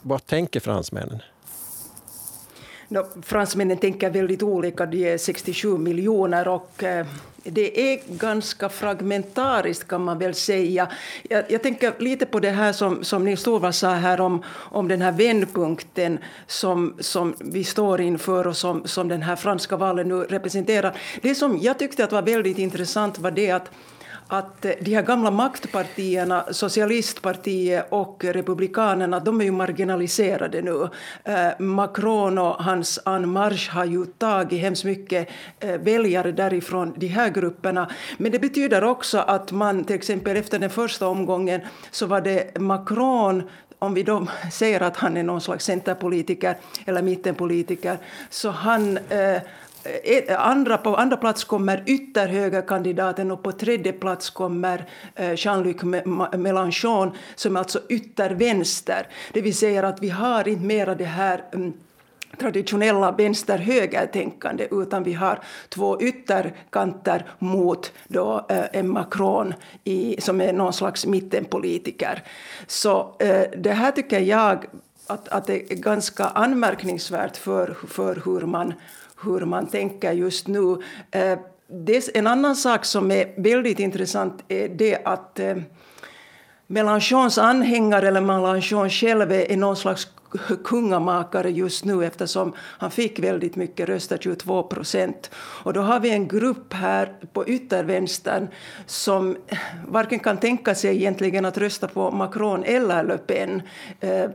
vad 0.02 0.26
tänker 0.26 0.60
fransmännen? 0.60 1.22
No, 2.88 3.06
fransmännen 3.22 3.78
tänker 3.78 4.10
väldigt 4.10 4.44
olika. 4.44 4.86
De 4.86 5.14
är 5.14 5.18
67 5.18 5.78
miljoner 5.78 6.48
och 6.48 6.84
eh, 6.84 7.06
det 7.44 7.94
är 7.94 8.00
ganska 8.08 8.70
fragmentariskt 8.70 9.88
kan 9.88 10.04
man 10.04 10.20
väl 10.20 10.34
säga. 10.34 10.88
Jag, 11.30 11.44
jag 11.52 11.64
tänker 11.64 11.94
lite 12.00 12.26
på 12.26 12.40
det 12.40 12.50
här 12.50 12.74
som, 12.74 13.04
som 13.04 13.26
Nils 13.26 13.44
Torvald 13.44 13.76
sa 13.76 13.90
här 13.90 14.22
om, 14.22 14.44
om 14.48 14.88
den 14.88 15.02
här 15.02 15.12
vändpunkten 15.12 16.20
som, 16.48 16.96
som 17.00 17.34
vi 17.40 17.64
står 17.64 18.02
inför 18.02 18.48
och 18.48 18.58
som, 18.58 18.88
som 18.88 19.08
den 19.08 19.22
här 19.22 19.36
franska 19.36 19.78
valet 19.78 20.08
nu 20.08 20.16
representerar. 20.16 20.98
Det 21.22 21.36
som 21.36 21.60
jag 21.62 21.80
tyckte 21.80 22.04
att 22.04 22.12
var 22.12 22.22
väldigt 22.22 22.58
intressant 22.58 23.20
var 23.20 23.32
det 23.32 23.52
att 23.52 23.72
att 24.32 24.66
eh, 24.66 24.72
de 24.82 24.96
här 24.96 25.02
gamla 25.02 25.32
maktpartierna, 25.32 26.46
socialistpartiet 26.52 27.88
och 27.90 28.24
republikanerna, 28.24 29.20
de 29.20 29.42
är 29.42 29.46
ju 29.46 29.52
marginaliserade 29.52 30.62
nu. 30.62 30.90
Eh, 31.24 31.60
Macron 31.60 32.38
och 32.38 32.64
hans 32.64 33.00
En 33.06 33.30
Marche 33.30 33.72
har 33.72 33.86
ju 33.86 34.06
tagit 34.06 34.62
hemskt 34.62 34.84
mycket 34.84 35.30
eh, 35.60 35.78
väljare 35.78 36.32
därifrån 36.32 36.94
de 36.98 37.08
här 37.08 37.30
grupperna. 37.30 37.90
Men 38.18 38.32
det 38.32 38.40
betyder 38.40 38.84
också 38.84 39.18
att 39.18 39.52
man 39.52 39.84
till 39.84 39.96
exempel 39.96 40.38
efter 40.38 40.60
den 40.60 40.70
första 40.70 41.08
omgången 41.08 41.62
så 41.92 42.06
var 42.06 42.22
det 42.22 42.60
Macron 42.60 43.50
om 43.80 43.94
vi 43.94 44.04
då 44.04 44.28
säger 44.52 44.82
att 44.82 44.98
han 44.98 45.18
är 45.18 45.24
någon 45.24 45.42
slags 45.42 45.66
centerpolitiker 45.66 46.58
eller 46.86 47.02
mittenpolitiker, 47.02 47.98
så 48.30 48.50
han 48.50 48.98
Eh, 48.98 49.42
Eh, 49.84 50.18
eh, 50.18 50.48
andra, 50.48 50.78
på 50.78 50.96
andra 50.96 51.18
plats 51.18 51.44
kommer 51.44 51.84
ytterhögerkandidaten 51.86 53.32
och 53.32 53.44
på 53.44 53.52
tredje 53.52 53.94
plats 53.94 54.30
kommer 54.30 54.86
eh, 55.16 55.34
Jean-Luc 55.36 55.84
Mélenchon 56.38 57.12
som 57.36 57.56
är 57.56 57.60
alltså 57.60 57.82
yttervänster. 57.90 59.08
Det 59.34 59.42
vill 59.42 59.56
säga 59.56 59.88
att 59.88 60.02
vi 60.02 60.10
har 60.10 60.48
inte 60.48 60.66
mera 60.66 60.96
det 60.96 61.06
här 61.06 61.44
mm, 61.54 61.74
traditionella 62.40 63.12
vänster-höger-tänkande 63.12 64.68
utan 64.72 65.04
vi 65.04 65.14
har 65.14 65.40
två 65.70 66.02
ytterkanter 66.02 67.26
mot 67.40 67.92
då, 68.08 68.46
eh, 68.50 68.84
Macron 68.84 69.54
i, 69.84 70.22
som 70.22 70.42
är 70.42 70.54
någon 70.54 70.74
slags 70.74 71.06
mittenpolitiker. 71.06 72.24
Så 72.68 73.16
eh, 73.20 73.44
det 73.58 73.72
här 73.72 73.92
tycker 73.92 74.20
jag 74.20 74.66
att, 75.08 75.28
att 75.30 75.48
det 75.48 75.72
är 75.72 75.76
ganska 75.76 76.26
anmärkningsvärt 76.26 77.38
för, 77.38 77.78
för 77.88 78.22
hur 78.26 78.42
man 78.42 78.74
hur 79.24 79.46
man 79.46 79.68
tänker 79.68 80.12
just 80.12 80.48
nu. 80.48 80.78
Eh, 81.12 81.40
en 82.14 82.28
annan 82.28 82.56
sak 82.56 82.86
som 82.86 83.12
är 83.12 83.42
väldigt 83.42 83.80
intressant 83.80 84.44
är 84.48 84.70
det 84.70 85.02
att 85.06 85.40
eh, 85.40 85.56
Mélenchons 86.68 87.38
anhängare, 87.38 88.08
eller 88.08 88.22
Mélenchon 88.22 88.90
själv, 88.90 89.32
är 89.32 89.58
någon 89.58 89.76
slags 89.76 90.08
kungamakare 90.64 91.52
just 91.52 91.86
nu 91.86 92.06
eftersom 92.06 92.54
han 92.58 92.92
fick 92.92 93.20
väldigt 93.20 93.56
mycket 93.56 93.90
röster, 93.90 94.18
22 94.18 94.64
procent. 94.64 95.32
Och 95.36 95.74
då 95.74 95.82
har 95.82 96.00
vi 96.00 96.10
en 96.10 96.28
grupp 96.28 96.74
här 96.74 97.14
på 97.34 97.48
yttervänstern 97.48 98.48
som 98.86 99.38
varken 99.88 100.20
kan 100.20 100.38
tänka 100.38 100.76
sig 100.76 100.96
egentligen 100.96 101.46
att 101.46 101.58
rösta 101.58 101.88
på 101.88 102.12
Macron 102.12 102.64
eller 102.64 103.04
Le 103.04 103.18
Pen. 103.18 103.62
Eh, 104.00 104.30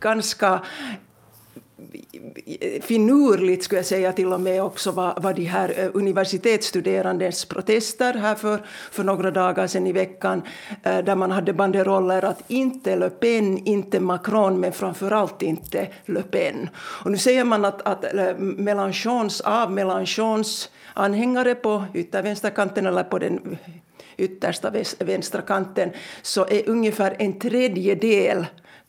ganska 0.00 0.60
finurligt 2.82 3.64
skulle 3.64 3.78
jag 3.78 3.86
säga 3.86 4.12
till 4.12 4.32
och 4.32 4.40
med 4.40 4.62
också 4.62 4.90
var, 4.90 5.14
vad 5.16 5.36
de 5.36 5.44
här 5.44 5.74
eh, 5.78 5.90
universitetsstuderandes 5.94 7.44
protester 7.44 8.14
här 8.14 8.34
för, 8.34 8.66
för 8.90 9.04
några 9.04 9.30
dagar 9.30 9.66
sedan 9.66 9.86
i 9.86 9.92
veckan 9.92 10.42
eh, 10.82 10.98
där 10.98 11.14
man 11.14 11.30
hade 11.30 11.52
banderoller 11.52 12.24
att 12.24 12.42
inte 12.48 12.96
Le 12.96 13.10
Pen, 13.10 13.58
inte 13.58 14.00
Macron 14.00 14.60
men 14.60 14.72
framför 14.72 15.10
allt 15.10 15.42
inte 15.42 15.88
Le 16.06 16.22
Pen. 16.22 16.68
Och 16.76 17.10
nu 17.10 17.18
säger 17.18 17.44
man 17.44 17.64
att, 17.64 17.82
att 17.82 18.04
Mélenchons, 18.38 19.40
av 19.40 19.72
Mélenchons 19.72 20.70
anhängare 20.94 21.54
på 21.54 21.84
yttervänsterkanten 21.94 22.86
eller 22.86 23.04
på 23.04 23.18
den 23.18 23.58
yttersta 24.16 24.72
vänstra 24.98 25.42
kanten 25.42 25.90
så 26.22 26.46
är 26.46 26.68
ungefär 26.68 27.16
en 27.18 27.38
tredjedel 27.38 28.46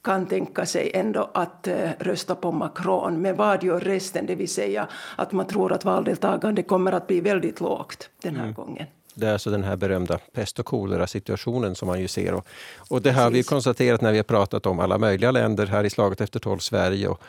kan 0.08 0.26
tänka 0.26 0.66
sig 0.66 0.92
ändå 0.94 1.30
att 1.34 1.68
uh, 1.68 1.74
rösta 2.00 2.36
på 2.36 2.52
Macron. 2.52 3.22
Men 3.22 3.36
vad 3.36 3.64
gör 3.64 3.80
resten? 3.80 4.26
Det 4.26 4.36
vill 4.36 4.50
säga 4.50 4.88
att 5.16 5.32
man 5.32 5.48
tror 5.48 5.74
att 5.74 5.86
valdeltagande 5.86 6.64
kommer 6.64 6.92
att 6.92 7.08
bli 7.08 7.22
väldigt 7.22 7.60
lågt 7.60 8.10
den 8.22 8.36
här 8.36 8.44
mm. 8.44 8.54
gången. 8.54 8.86
Det 9.14 9.28
är 9.28 9.34
alltså 9.34 9.50
den 9.50 9.64
här 9.64 9.76
berömda 9.76 10.18
pest 10.34 10.60
och 10.60 10.66
kolera-situationen 10.66 11.76
som 11.76 11.88
man 11.88 12.02
ju 12.02 12.08
ser. 12.08 12.34
Och, 12.34 12.48
och 12.90 13.02
det 13.02 13.12
har 13.12 13.32
vi 13.32 13.44
konstaterat 13.44 14.02
när 14.02 14.12
vi 14.12 14.18
har 14.18 14.24
pratat 14.24 14.66
om 14.66 14.80
alla 14.80 14.98
möjliga 14.98 15.32
länder 15.32 15.66
här 15.66 15.84
i 15.84 15.90
slaget 15.90 16.22
efter 16.22 16.40
tolv, 16.40 16.60
Sverige 16.60 17.08
och 17.08 17.22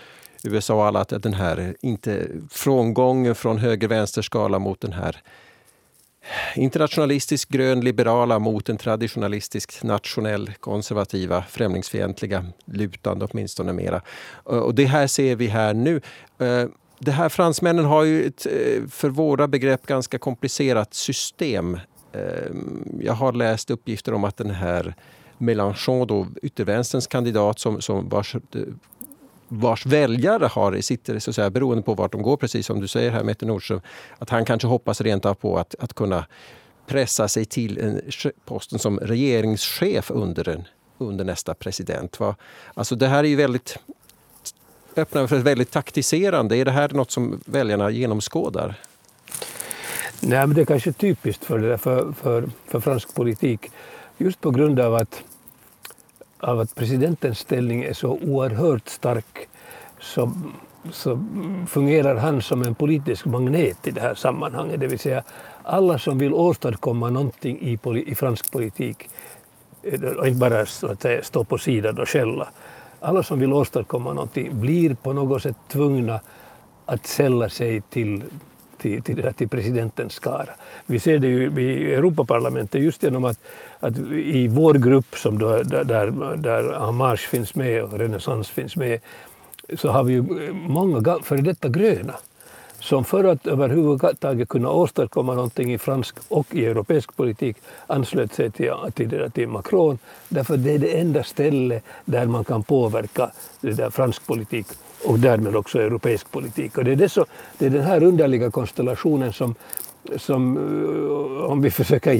USA 0.44 0.74
och 0.74 0.86
alla, 0.86 1.00
att 1.00 1.22
den 1.22 1.34
här 1.34 1.74
inte 1.80 2.26
frångången 2.50 3.34
från 3.34 3.58
höger-vänster 3.58 4.22
skala 4.22 4.58
mot 4.58 4.80
den 4.80 4.92
här 4.92 5.22
internationalistisk 6.54 7.48
grön 7.48 7.80
liberala 7.80 8.38
mot 8.38 8.68
en 8.68 8.76
traditionalistisk 8.76 9.82
nationell 9.82 10.52
konservativa 10.60 11.42
främlingsfientliga 11.42 12.44
lutande 12.64 13.26
åtminstone 13.30 13.72
mera. 13.72 14.02
Eh, 14.50 14.58
och 14.58 14.74
det 14.74 14.84
här 14.84 15.06
ser 15.06 15.36
vi 15.36 15.46
här 15.46 15.74
nu. 15.74 16.00
Eh, 16.38 16.64
det 16.98 17.12
här 17.12 17.28
fransmännen 17.28 17.84
har 17.84 18.04
ju 18.04 18.26
ett 18.26 18.46
eh, 18.46 18.88
för 18.90 19.08
våra 19.08 19.48
begrepp 19.48 19.86
ganska 19.86 20.18
komplicerat 20.18 20.94
system. 20.94 21.78
Jag 23.00 23.12
har 23.12 23.32
läst 23.32 23.70
uppgifter 23.70 24.14
om 24.14 24.24
att 24.24 24.36
den 24.36 24.50
här 24.50 24.94
Mélenchon, 25.38 26.06
då, 26.06 26.26
yttervänsterns 26.42 27.06
kandidat 27.06 27.58
som, 27.58 27.80
som 27.80 28.08
vars, 28.08 28.36
vars 29.48 29.86
väljare 29.86 30.46
har, 30.46 30.80
sitter 30.80 31.18
så 31.18 31.30
att 31.30 31.34
säga, 31.34 31.50
beroende 31.50 31.82
på 31.82 31.94
vart 31.94 32.12
de 32.12 32.22
går, 32.22 32.36
precis 32.36 32.66
som 32.66 32.80
du 32.80 32.88
säger 32.88 33.10
här 33.10 33.24
Mette 33.24 33.46
Nordström, 33.46 33.80
att 34.18 34.30
han 34.30 34.44
kanske 34.44 34.68
hoppas 34.68 35.00
rent 35.00 35.26
av 35.26 35.34
på 35.34 35.58
att, 35.58 35.74
att 35.78 35.94
kunna 35.94 36.26
pressa 36.86 37.28
sig 37.28 37.44
till 37.44 37.78
en, 37.78 38.00
posten 38.44 38.78
som 38.78 38.98
regeringschef 38.98 40.10
under, 40.10 40.48
en, 40.48 40.64
under 40.98 41.24
nästa 41.24 41.54
president. 41.54 42.20
Va? 42.20 42.36
Alltså 42.74 42.96
det 42.96 43.06
här 43.06 43.24
är 43.24 43.28
ju 43.28 43.36
väldigt 43.36 43.78
öppnar 44.96 45.26
för 45.26 45.36
ett 45.36 45.42
väldigt 45.42 45.70
taktiserande. 45.70 46.56
Är 46.56 46.64
det 46.64 46.70
här 46.70 46.88
något 46.88 47.10
som 47.10 47.40
väljarna 47.44 47.90
genomskådar? 47.90 48.74
Nej, 50.20 50.46
men 50.46 50.54
det 50.54 50.60
är 50.60 50.64
kanske 50.64 50.92
typiskt 50.92 51.44
för, 51.44 51.58
det 51.58 51.68
där, 51.68 51.76
för, 51.76 52.12
för, 52.12 52.50
för 52.66 52.80
fransk 52.80 53.14
politik. 53.14 53.70
Just 54.18 54.40
på 54.40 54.50
grund 54.50 54.80
av 54.80 54.94
att, 54.94 55.22
av 56.40 56.60
att 56.60 56.74
presidentens 56.74 57.38
ställning 57.38 57.82
är 57.82 57.92
så 57.92 58.18
oerhört 58.22 58.88
stark 58.88 59.48
så, 60.00 60.32
så 60.92 61.24
fungerar 61.66 62.16
han 62.16 62.42
som 62.42 62.62
en 62.62 62.74
politisk 62.74 63.24
magnet 63.24 63.86
i 63.86 63.90
det 63.90 64.00
här 64.00 64.14
sammanhanget. 64.14 64.80
Det 64.80 64.86
vill 64.86 64.98
säga 64.98 65.22
alla 65.62 65.98
som 65.98 66.18
vill 66.18 66.34
åstadkomma 66.34 67.10
någonting 67.10 67.58
i, 67.60 67.78
i 68.06 68.14
fransk 68.14 68.52
politik 68.52 69.08
och 70.18 70.26
inte 70.26 70.38
bara 70.38 70.66
säga, 70.66 71.22
stå 71.22 71.44
på 71.44 71.58
sidan 71.58 71.98
och 71.98 72.08
skälla. 72.08 72.48
Alla 73.00 73.22
som 73.22 73.38
vill 73.38 73.52
åstadkomma 73.52 74.12
någonting 74.12 74.60
blir 74.60 74.94
på 74.94 75.12
något 75.12 75.42
sätt 75.42 75.56
tvungna 75.68 76.20
att 76.86 77.06
sälla 77.06 77.48
sig 77.48 77.80
till 77.80 78.22
till, 78.78 79.02
till, 79.02 79.32
till 79.36 79.48
presidentens 79.48 80.12
skara. 80.12 80.50
Vi 80.86 80.98
ser 80.98 81.18
det 81.18 81.26
ju 81.26 81.60
i 81.60 81.94
Europaparlamentet 81.94 82.82
just 82.82 83.02
genom 83.02 83.24
att, 83.24 83.38
att 83.80 83.98
i 84.12 84.48
vår 84.48 84.74
grupp 84.74 85.16
som 85.16 85.38
då, 85.38 85.62
där, 85.62 86.36
där 86.36 86.72
Hamas 86.72 87.20
finns 87.20 87.54
med 87.54 87.82
och 87.82 87.98
Renaissance 87.98 88.52
finns 88.52 88.76
med 88.76 89.00
så 89.76 89.88
har 89.88 90.04
vi 90.04 90.12
ju 90.12 90.22
många 90.52 91.18
före 91.22 91.40
detta 91.40 91.68
gröna 91.68 92.14
som 92.80 93.04
för 93.04 93.24
att 93.24 93.46
överhuvudtaget 93.46 94.48
kunna 94.48 94.70
åstadkomma 94.70 95.34
någonting 95.34 95.74
i 95.74 95.78
fransk 95.78 96.16
och 96.28 96.54
i 96.54 96.66
europeisk 96.66 97.16
politik 97.16 97.56
anslöt 97.86 98.34
sig 98.34 98.50
till, 98.50 98.72
till, 98.94 99.30
till 99.34 99.48
Macron 99.48 99.98
därför 100.28 100.56
det 100.56 100.74
är 100.74 100.78
det 100.78 101.00
enda 101.00 101.22
stället 101.24 101.84
där 102.04 102.26
man 102.26 102.44
kan 102.44 102.62
påverka 102.62 103.30
det 103.60 103.72
där 103.72 103.90
fransk 103.90 104.26
politik 104.26 104.66
och 105.04 105.18
därmed 105.18 105.56
också 105.56 105.80
europeisk 105.80 106.30
politik. 106.30 106.78
Och 106.78 106.84
det, 106.84 106.92
är 106.92 106.96
det, 106.96 107.08
så, 107.08 107.26
det 107.58 107.66
är 107.66 107.70
den 107.70 107.84
här 107.84 108.02
underliga 108.02 108.50
konstellationen 108.50 109.32
som, 109.32 109.54
som 110.16 110.56
eh, 110.56 111.50
om 111.50 111.62
vi 111.62 111.70
försöker 111.70 112.12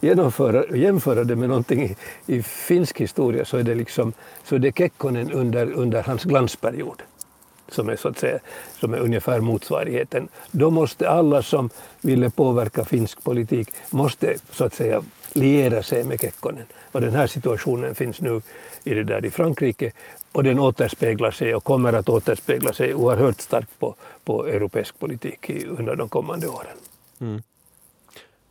genomföra, 0.00 0.76
jämföra 0.76 1.24
det 1.24 1.36
med 1.36 1.48
någonting 1.48 1.82
i, 1.82 1.96
i 2.26 2.42
finsk 2.42 3.00
historia 3.00 3.44
så 3.44 3.56
är 3.56 3.62
det, 3.62 3.74
liksom, 3.74 4.12
så 4.44 4.54
är 4.54 4.58
det 4.58 4.78
Kekkonen 4.78 5.32
under, 5.32 5.72
under 5.72 6.02
hans 6.02 6.24
glansperiod 6.24 7.02
som 7.68 7.88
är, 7.88 7.96
så 7.96 8.08
att 8.08 8.18
säga, 8.18 8.38
som 8.80 8.94
är 8.94 8.98
ungefär 8.98 9.40
motsvarigheten. 9.40 10.28
Då 10.50 10.70
måste 10.70 11.10
alla 11.10 11.42
som 11.42 11.70
ville 12.00 12.30
påverka 12.30 12.84
finsk 12.84 13.24
politik 13.24 13.68
måste 13.90 14.36
så 14.52 14.64
att 14.64 14.74
säga 14.74 15.02
liera 15.36 15.82
sig 15.82 16.04
med 16.04 16.20
Kekkonen. 16.20 16.66
Och 16.92 17.00
den 17.00 17.14
här 17.14 17.26
situationen 17.26 17.94
finns 17.94 18.20
nu 18.20 18.42
i, 18.84 18.94
det 18.94 19.04
där 19.04 19.24
i 19.24 19.30
Frankrike 19.30 19.92
och 20.32 20.44
den 20.44 20.58
återspeglar 20.58 21.30
sig 21.30 21.54
och 21.54 21.64
kommer 21.64 21.92
att 21.92 22.08
återspegla 22.08 22.72
sig 22.72 22.94
oerhört 22.94 23.40
starkt 23.40 23.78
på, 23.78 23.94
på 24.24 24.46
europeisk 24.46 24.98
politik 24.98 25.50
under 25.78 25.96
de 25.96 26.08
kommande 26.08 26.48
åren. 26.48 26.76
Mm. 27.20 27.42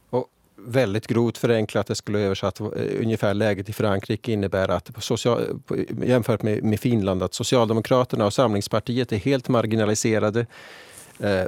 Och 0.09 0.27
väldigt 0.55 1.07
grovt 1.07 1.37
förenklat, 1.37 1.87
det 1.87 1.95
skulle 1.95 2.19
översatt 2.19 2.59
eh, 2.59 2.67
ungefär 3.01 3.33
läget 3.33 3.69
i 3.69 3.73
Frankrike 3.73 4.31
innebär 4.31 4.69
att 4.69 4.91
social, 5.03 5.59
jämfört 6.03 6.41
med, 6.41 6.63
med 6.63 6.79
Finland 6.79 7.23
att 7.23 7.33
Socialdemokraterna 7.33 8.25
och 8.25 8.33
Samlingspartiet 8.33 9.11
är 9.11 9.17
helt 9.17 9.49
marginaliserade. 9.49 10.45
Eh, 11.19 11.43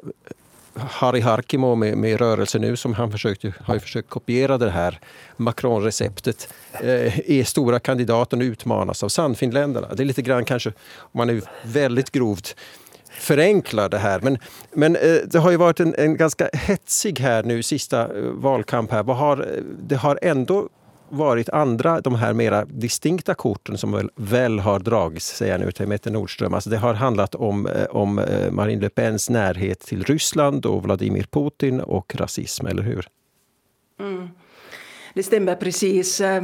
Harry 0.79 1.21
Harkimo 1.21 1.75
med, 1.75 1.97
med 1.97 2.19
Rörelse 2.19 2.59
nu 2.59 2.75
som 2.75 2.93
han 2.93 3.11
försökte, 3.11 3.53
har 3.61 3.73
ju 3.73 3.79
försökt 3.79 4.09
kopiera 4.09 4.57
det 4.57 4.69
här 4.69 4.99
Macron-receptet 5.37 6.53
eh, 6.73 7.29
är 7.29 7.43
stora 7.43 7.79
kandidaten 7.79 8.39
och 8.39 8.45
utmanas 8.45 9.03
av 9.03 9.09
Sannfinländarna. 9.09 9.87
Det 9.93 10.03
är 10.03 10.05
lite 10.05 10.21
grann 10.21 10.45
kanske, 10.45 10.69
om 10.97 11.17
man 11.17 11.29
är 11.29 11.41
väldigt 11.63 12.11
grovt 12.11 12.55
förenklar 13.19 13.89
det 13.89 13.97
här. 13.97 14.19
Men, 14.19 14.37
men 14.73 14.95
eh, 14.95 15.15
det 15.25 15.39
har 15.39 15.51
ju 15.51 15.57
varit 15.57 15.79
en, 15.79 15.95
en 15.97 16.17
ganska 16.17 16.49
hetsig 16.53 17.19
här 17.19 17.43
nu 17.43 17.63
sista 17.63 18.17
eh, 18.17 18.23
valkamp 18.23 18.91
här. 18.91 19.03
Vad 19.03 19.17
har, 19.17 19.37
eh, 19.37 19.63
det 19.79 19.95
har 19.95 20.19
ändå 20.21 20.69
varit 21.09 21.49
andra, 21.49 22.01
de 22.01 22.15
här 22.15 22.33
mera 22.33 22.65
distinkta 22.65 23.33
korten 23.33 23.77
som 23.77 23.91
väl, 23.91 24.09
väl 24.15 24.59
har 24.59 24.79
dragits, 24.79 25.37
säger 25.37 25.51
jag 25.51 25.61
nu 25.61 25.71
till 25.71 25.87
Mette 25.87 26.09
Nordström. 26.09 26.53
Alltså 26.53 26.69
det 26.69 26.77
har 26.77 26.93
handlat 26.93 27.35
om, 27.35 27.67
eh, 27.67 27.85
om 27.89 28.19
eh, 28.19 28.51
Marine 28.51 28.81
Le 28.81 28.89
Pens 28.89 29.29
närhet 29.29 29.79
till 29.79 30.03
Ryssland 30.03 30.65
och 30.65 30.83
Vladimir 30.83 31.25
Putin 31.31 31.81
och 31.81 32.15
rasism, 32.15 32.67
eller 32.67 32.83
hur? 32.83 33.07
Mm. 33.99 34.29
Det 35.13 35.23
stämmer 35.23 35.55
precis. 35.55 36.21
Eh, 36.21 36.43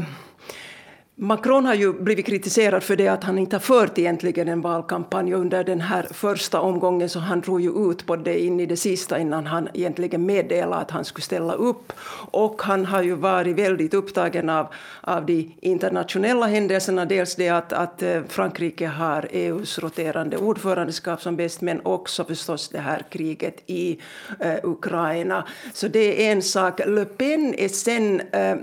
Macron 1.16 1.66
har 1.66 1.74
ju 1.74 1.94
blivit 1.94 2.26
kritiserad 2.26 2.84
för 2.84 2.96
det 2.96 3.08
att 3.08 3.24
han 3.24 3.38
inte 3.38 3.56
har 3.56 3.62
fört 3.62 3.98
egentligen 3.98 4.48
en 4.48 4.62
valkampanj 4.62 5.34
under 5.34 5.64
den 5.64 5.82
här 5.82 6.08
första 6.12 6.62
omgången 6.62 7.10
så 7.10 7.20
han 7.20 7.42
drog 7.42 7.62
ju 7.62 7.92
ut 7.92 8.06
på 8.06 8.16
det 8.16 8.40
in 8.40 8.60
i 8.60 8.66
det 8.66 8.78
sista 8.78 9.20
innan 9.20 9.46
han 9.46 9.70
egentligen 9.74 10.26
meddelade 10.26 10.82
att 10.82 10.92
han 10.92 11.06
skulle 11.06 11.24
ställa 11.24 11.54
upp. 11.54 11.94
Och 12.32 12.62
han 12.62 12.86
har 12.86 13.04
ju 13.04 13.16
varit 13.16 13.56
väldigt 13.56 13.94
upptagen 13.94 14.50
av, 14.50 14.68
av 15.02 15.26
de 15.26 15.52
internationella 15.62 16.46
händelserna. 16.46 17.06
Dels 17.06 17.36
det 17.36 17.50
att, 17.50 17.74
att 17.74 18.04
eh, 18.04 18.22
Frankrike 18.28 18.88
har 18.88 19.28
EUs 19.32 19.80
roterande 19.80 20.38
ordförandeskap 20.38 21.22
som 21.22 21.36
bäst 21.36 21.62
men 21.62 21.82
också 21.84 22.24
förstås 22.24 22.70
det 22.70 22.80
här 22.80 23.04
kriget 23.10 23.64
i 23.66 24.00
eh, 24.40 24.56
Ukraina. 24.64 25.48
Så 25.74 25.88
det 25.88 26.28
är 26.28 26.32
en 26.32 26.42
sak. 26.42 26.82
Le 26.88 27.06
Pen 27.06 27.56
är 27.58 27.68
sen 27.68 28.22
eh, 28.32 28.56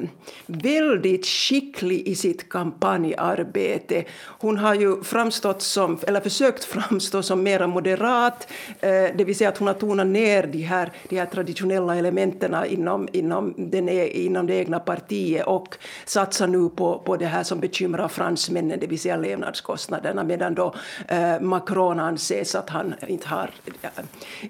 väldigt 0.47 1.27
skicklig 1.27 2.09
i 2.09 2.15
sitt 2.15 2.40
kampanjarbete. 2.49 4.05
Hon 4.27 4.59
har 4.59 4.75
ju 4.75 5.03
framstått 5.03 5.63
som, 5.63 5.99
eller 6.07 6.21
försökt 6.21 6.65
framstå 6.65 7.23
som 7.23 7.43
mer 7.43 7.67
moderat, 7.67 8.49
eh, 8.81 8.91
det 8.91 9.25
vill 9.25 9.37
säga 9.37 9.49
att 9.49 9.59
hon 9.59 9.69
har 9.69 9.75
tonat 9.75 10.07
ner 10.07 10.47
de 10.47 10.63
här, 10.63 10.93
de 11.09 11.19
här 11.19 11.27
traditionella 11.27 11.97
elementen 11.97 12.57
inom, 12.67 13.09
inom, 13.13 13.55
den, 13.57 13.89
e, 13.89 14.07
inom 14.07 14.47
det 14.47 14.55
egna 14.55 14.81
partiet 14.81 15.47
och 15.47 15.77
satsar 16.05 16.47
nu 16.47 16.69
på, 16.69 16.99
på 16.99 17.17
det 17.17 17.27
här 17.27 17.43
som 17.43 17.61
bekymrar 17.61 18.09
fransmännen, 18.09 18.81
det 18.81 18.87
vill 18.87 19.01
säga 19.01 19.17
levnadskostnaderna, 19.17 20.25
medan 20.25 20.55
då 20.55 20.75
eh, 21.09 21.41
Macron 21.41 22.01
anses 22.01 22.55
att 22.55 22.71
han 22.71 22.95
inte 23.09 23.29
har... 23.29 23.51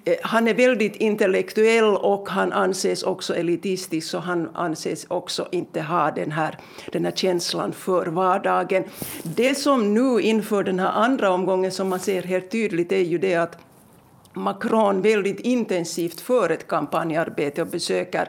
Eh, 0.05 0.15
han 0.23 0.49
är 0.49 0.55
väldigt 0.55 0.97
intellektuell 0.97 1.97
och 1.97 2.29
han 2.29 2.53
anses 2.53 3.03
också 3.03 3.37
elitistisk, 3.37 4.11
så 4.11 4.19
han 4.19 4.49
anses 4.55 5.07
också 5.09 5.49
inte 5.51 5.81
ha 5.81 6.11
den 6.11 6.33
här, 6.33 6.59
den 6.93 7.05
här 7.05 7.13
känslan 7.13 7.73
för 7.81 8.07
vardagen. 8.07 8.85
Det 9.23 9.55
som 9.55 9.95
nu 9.95 10.21
inför 10.21 10.63
den 10.65 10.79
här 10.79 10.93
andra 10.93 11.31
omgången 11.31 11.73
som 11.73 11.89
man 11.89 12.01
ser 12.01 12.23
helt 12.23 12.51
tydligt 12.51 12.93
är 12.93 13.05
ju 13.05 13.19
det 13.19 13.35
att 13.35 13.59
Macron 14.33 15.03
väldigt 15.03 15.41
intensivt 15.41 16.21
för 16.21 16.51
ett 16.51 16.69
kampanjarbete 16.69 17.63
och 17.63 17.69
besöker 17.69 18.29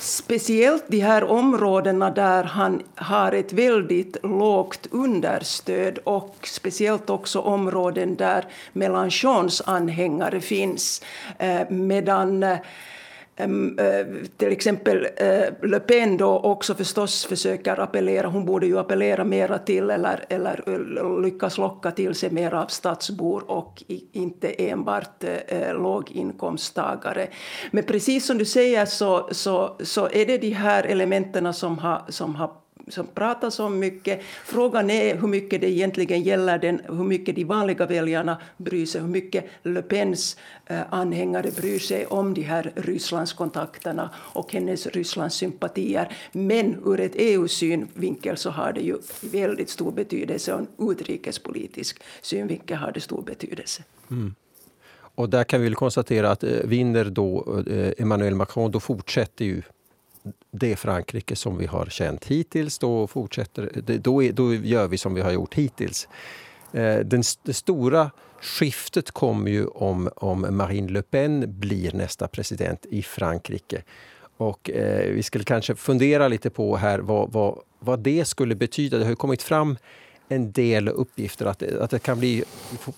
speciellt 0.00 0.84
de 0.88 1.00
här 1.00 1.24
områdena 1.24 2.10
där 2.10 2.44
han 2.44 2.82
har 2.94 3.32
ett 3.32 3.52
väldigt 3.52 4.16
lågt 4.22 4.86
understöd 4.90 5.98
och 6.04 6.36
speciellt 6.42 7.10
också 7.10 7.40
områden 7.40 8.16
där 8.16 8.44
Mélenchons 8.72 9.62
anhängare 9.66 10.40
finns. 10.40 11.02
Eh, 11.38 11.70
medan 11.70 12.42
eh, 12.42 12.58
Eh, 13.40 14.06
till 14.36 14.52
exempel 14.52 15.06
eh, 15.16 15.68
Le 15.68 15.80
Pen 15.80 16.16
då 16.16 16.38
också 16.38 16.74
förstås 16.74 17.24
försöker 17.24 17.80
appellera, 17.80 18.26
hon 18.26 18.44
borde 18.44 18.66
ju 18.66 18.78
appellera 18.78 19.24
mera 19.24 19.58
till 19.58 19.90
eller, 19.90 20.24
eller 20.28 21.22
lyckas 21.22 21.58
locka 21.58 21.90
till 21.90 22.14
sig 22.14 22.30
mer 22.30 22.54
av 22.54 22.66
stadsbor 22.66 23.50
och 23.50 23.82
inte 24.12 24.48
enbart 24.48 25.24
eh, 25.24 25.74
låginkomsttagare. 25.74 27.28
Men 27.70 27.84
precis 27.84 28.26
som 28.26 28.38
du 28.38 28.44
säger 28.44 28.86
så, 28.86 29.28
så, 29.30 29.76
så 29.80 30.08
är 30.12 30.26
det 30.26 30.38
de 30.38 30.50
här 30.50 30.84
elementen 30.84 31.54
som 31.54 31.78
har, 31.78 32.02
som 32.08 32.34
har 32.34 32.50
som 32.88 33.06
pratas 33.06 33.60
om 33.60 33.78
mycket. 33.78 34.20
Frågan 34.44 34.90
är 34.90 35.16
hur 35.16 35.28
mycket 35.28 35.60
det 35.60 35.70
egentligen 35.70 36.22
gäller 36.22 36.58
den, 36.58 36.80
hur 36.88 37.04
mycket 37.04 37.36
de 37.36 37.44
vanliga 37.44 37.86
väljarna 37.86 38.40
bryr 38.56 38.86
sig, 38.86 39.00
hur 39.00 39.08
mycket 39.08 39.44
Le 39.62 39.82
Pens 39.82 40.36
eh, 40.66 40.80
anhängare 40.90 41.50
bryr 41.50 41.78
sig 41.78 42.06
om 42.06 42.34
de 42.34 42.42
här 42.42 42.72
Rysslandskontakterna 42.76 44.10
och 44.16 44.52
hennes 44.52 44.86
Rysslandssympatier. 44.86 46.16
Men 46.32 46.82
ur 46.84 47.00
ett 47.00 47.12
EU-synvinkel 47.14 48.36
så 48.36 48.50
har 48.50 48.72
det 48.72 48.80
ju 48.80 48.98
väldigt 49.20 49.70
stor 49.70 49.92
betydelse 49.92 50.54
och 50.54 50.60
en 50.60 50.90
utrikespolitisk 50.90 52.02
synvinkel 52.22 52.76
har 52.76 52.92
det 52.92 53.00
stor 53.00 53.22
betydelse. 53.22 53.82
Mm. 54.10 54.34
Och 55.14 55.28
där 55.28 55.44
kan 55.44 55.60
vi 55.60 55.66
väl 55.66 55.74
konstatera 55.74 56.30
att 56.30 56.44
eh, 56.44 56.50
vinner 56.64 57.04
då 57.04 57.62
eh, 57.66 57.92
Emmanuel 57.98 58.34
Macron, 58.34 58.70
då 58.70 58.80
fortsätter 58.80 59.44
ju 59.44 59.62
det 60.50 60.76
Frankrike 60.76 61.36
som 61.36 61.58
vi 61.58 61.66
har 61.66 61.86
känt 61.86 62.24
hittills. 62.24 62.78
Då, 62.78 63.06
fortsätter, 63.06 63.70
då, 63.98 64.22
då 64.32 64.54
gör 64.54 64.88
vi 64.88 64.98
som 64.98 65.14
vi 65.14 65.20
har 65.20 65.30
gjort 65.30 65.54
hittills. 65.54 66.08
Eh, 66.72 66.98
den, 66.98 67.22
det 67.42 67.54
stora 67.54 68.10
skiftet 68.40 69.10
kommer 69.10 69.50
ju 69.50 69.66
om, 69.66 70.10
om 70.16 70.46
Marine 70.56 70.92
Le 70.92 71.02
Pen 71.02 71.60
blir 71.60 71.92
nästa 71.92 72.28
president 72.28 72.86
i 72.86 73.02
Frankrike. 73.02 73.82
Och 74.36 74.70
eh, 74.70 75.10
vi 75.14 75.22
skulle 75.22 75.44
kanske 75.44 75.74
fundera 75.74 76.28
lite 76.28 76.50
på 76.50 76.76
här 76.76 76.98
vad, 76.98 77.32
vad, 77.32 77.58
vad 77.78 78.00
det 78.00 78.24
skulle 78.24 78.54
betyda. 78.54 78.98
Det 78.98 79.04
har 79.04 79.14
kommit 79.14 79.42
fram 79.42 79.76
en 80.32 80.52
del 80.52 80.88
uppgifter 80.88 81.46
att, 81.46 81.62
att 81.62 81.90
det 81.90 81.98
kan 81.98 82.18
bli... 82.18 82.44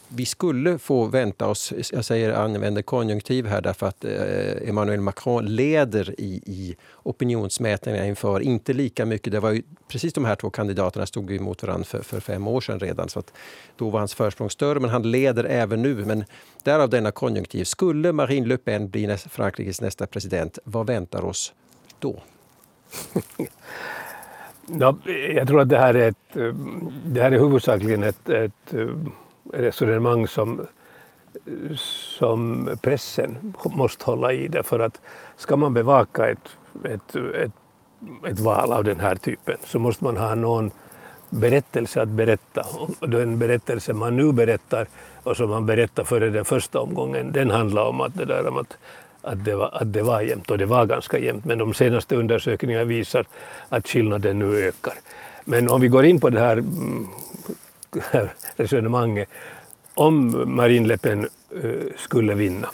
Vi 0.08 0.26
skulle 0.26 0.78
få 0.78 1.04
vänta 1.04 1.46
oss, 1.46 1.72
jag 1.92 2.04
säger 2.04 2.32
använder 2.32 2.82
konjunktiv 2.82 3.46
här 3.46 3.60
därför 3.60 3.86
att 3.86 4.04
eh, 4.04 4.68
Emmanuel 4.68 5.00
Macron 5.00 5.46
leder 5.46 6.20
i, 6.20 6.42
i 6.46 6.76
opinionsmätningarna 7.02 8.06
inför, 8.06 8.40
inte 8.40 8.72
lika 8.72 9.06
mycket, 9.06 9.32
det 9.32 9.40
var 9.40 9.50
ju, 9.50 9.62
precis 9.88 10.12
de 10.12 10.24
här 10.24 10.34
två 10.34 10.50
kandidaterna 10.50 11.06
stod 11.06 11.30
ju 11.30 11.36
emot 11.36 11.62
varandra 11.62 11.84
för, 11.84 12.02
för 12.02 12.20
fem 12.20 12.48
år 12.48 12.60
sedan 12.60 12.80
redan, 12.80 13.08
så 13.08 13.18
att 13.18 13.32
då 13.76 13.90
var 13.90 13.98
hans 13.98 14.14
försprång 14.14 14.50
större, 14.50 14.80
men 14.80 14.90
han 14.90 15.10
leder 15.10 15.44
även 15.44 15.82
nu. 15.82 15.94
Men 15.94 16.24
därav 16.62 16.90
denna 16.90 17.10
konjunktiv. 17.10 17.64
Skulle 17.64 18.12
Marine 18.12 18.46
Le 18.46 18.56
Pen 18.56 18.90
bli 18.90 19.06
näst, 19.06 19.30
Frankrikes 19.30 19.80
nästa 19.80 20.06
president, 20.06 20.58
vad 20.64 20.86
väntar 20.86 21.24
oss 21.24 21.52
då? 21.98 22.22
Ja, 24.78 24.96
jag 25.34 25.48
tror 25.48 25.60
att 25.60 25.68
det 25.68 25.78
här 25.78 25.94
är, 25.94 26.08
ett, 26.08 26.36
eh, 26.36 26.54
det 27.04 27.22
här 27.22 27.32
är 27.32 27.38
huvudsakligen 27.38 28.02
ett, 28.02 28.28
ett 28.28 28.74
eh, 28.74 28.88
resonemang 29.52 30.28
som, 30.28 30.66
som 32.18 32.68
pressen 32.82 33.54
måste 33.64 34.04
hålla 34.04 34.32
i. 34.32 34.48
Därför 34.48 34.80
att 34.80 35.00
ska 35.36 35.56
man 35.56 35.74
bevaka 35.74 36.30
ett, 36.30 36.56
ett, 36.84 37.16
ett, 37.16 37.52
ett 38.28 38.40
val 38.40 38.72
av 38.72 38.84
den 38.84 39.00
här 39.00 39.16
typen 39.16 39.56
så 39.64 39.78
måste 39.78 40.04
man 40.04 40.16
ha 40.16 40.34
någon 40.34 40.70
berättelse 41.30 42.02
att 42.02 42.08
berätta. 42.08 42.66
Och 43.00 43.10
den 43.10 43.38
berättelse 43.38 43.92
man 43.92 44.16
nu 44.16 44.32
berättar 44.32 44.86
och 45.22 45.36
som 45.36 45.50
man 45.50 45.66
berättade 45.66 46.08
före 46.08 46.30
den 46.30 46.44
första 46.44 46.80
omgången, 46.80 47.32
den 47.32 47.50
handlar 47.50 47.84
om 47.84 48.00
att 48.00 48.14
det 48.14 48.24
där 48.24 48.48
om 48.48 48.56
att 48.56 48.76
att 49.22 49.44
det, 49.44 49.54
var, 49.54 49.70
att 49.72 49.92
det 49.92 50.02
var 50.02 50.20
jämnt 50.20 50.50
och 50.50 50.58
det 50.58 50.66
var 50.66 50.86
ganska 50.86 51.18
jämnt. 51.18 51.44
Men 51.44 51.58
de 51.58 51.74
senaste 51.74 52.16
undersökningarna 52.16 52.84
visar 52.84 53.26
att 53.68 53.88
skillnaden 53.88 54.38
nu 54.38 54.68
ökar. 54.68 54.94
Men 55.44 55.68
om 55.68 55.80
vi 55.80 55.88
går 55.88 56.04
in 56.04 56.20
på 56.20 56.30
det 56.30 56.40
här, 56.40 56.56
mm, 56.56 57.08
här 58.10 58.32
resonemanget. 58.56 59.28
Om 59.94 60.42
Marine 60.56 60.88
Le 60.88 60.98
Pen 60.98 61.28
eh, 61.62 61.70
skulle 61.96 62.34
vinna, 62.34 62.68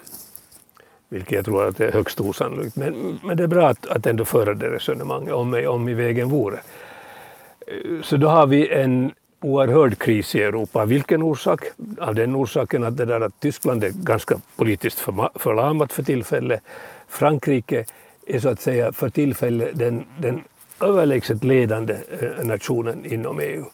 vilket 1.09 1.33
jag 1.33 1.45
tror 1.45 1.69
att 1.69 1.81
är 1.81 1.93
högst 1.93 2.21
osannolikt, 2.21 2.77
men, 2.77 3.21
men 3.25 3.37
det 3.37 3.43
är 3.43 3.49
bra 3.49 3.69
att, 3.69 3.87
att 3.87 4.07
ändå 4.07 4.25
föra 4.25 4.55
det 4.55 4.71
resonemanget 4.71 5.35
om, 5.35 5.65
om 5.69 5.89
i 5.89 5.95
vägen 5.95 6.29
vore. 6.29 6.61
Eh, 7.67 8.03
så 8.03 8.17
då 8.17 8.29
har 8.29 8.47
vi 8.47 8.69
en 8.69 9.13
oerhörd 9.41 9.99
kris 9.99 10.35
i 10.35 10.43
Europa. 10.43 10.85
Vilken 10.85 11.23
orsak? 11.23 11.61
Av 11.99 12.15
den 12.15 12.37
orsaken 12.37 12.85
att, 12.85 12.97
det 12.97 13.05
där 13.05 13.21
att 13.21 13.41
Tyskland 13.41 13.85
är 13.85 13.91
ganska 13.91 14.41
politiskt 14.57 15.01
förlamat 15.35 15.93
för 15.93 16.03
tillfället. 16.03 16.63
Frankrike 17.09 17.85
är 18.27 18.41
så 18.41 18.49
att 18.49 18.61
säga 18.61 18.93
för 18.93 19.09
tillfället 19.09 19.79
den, 19.79 20.05
den 20.19 20.43
överlägset 20.81 21.45
ledande 21.45 21.97
eh, 22.21 22.45
nationen 22.47 23.05
inom 23.05 23.41
EU. 23.41 23.65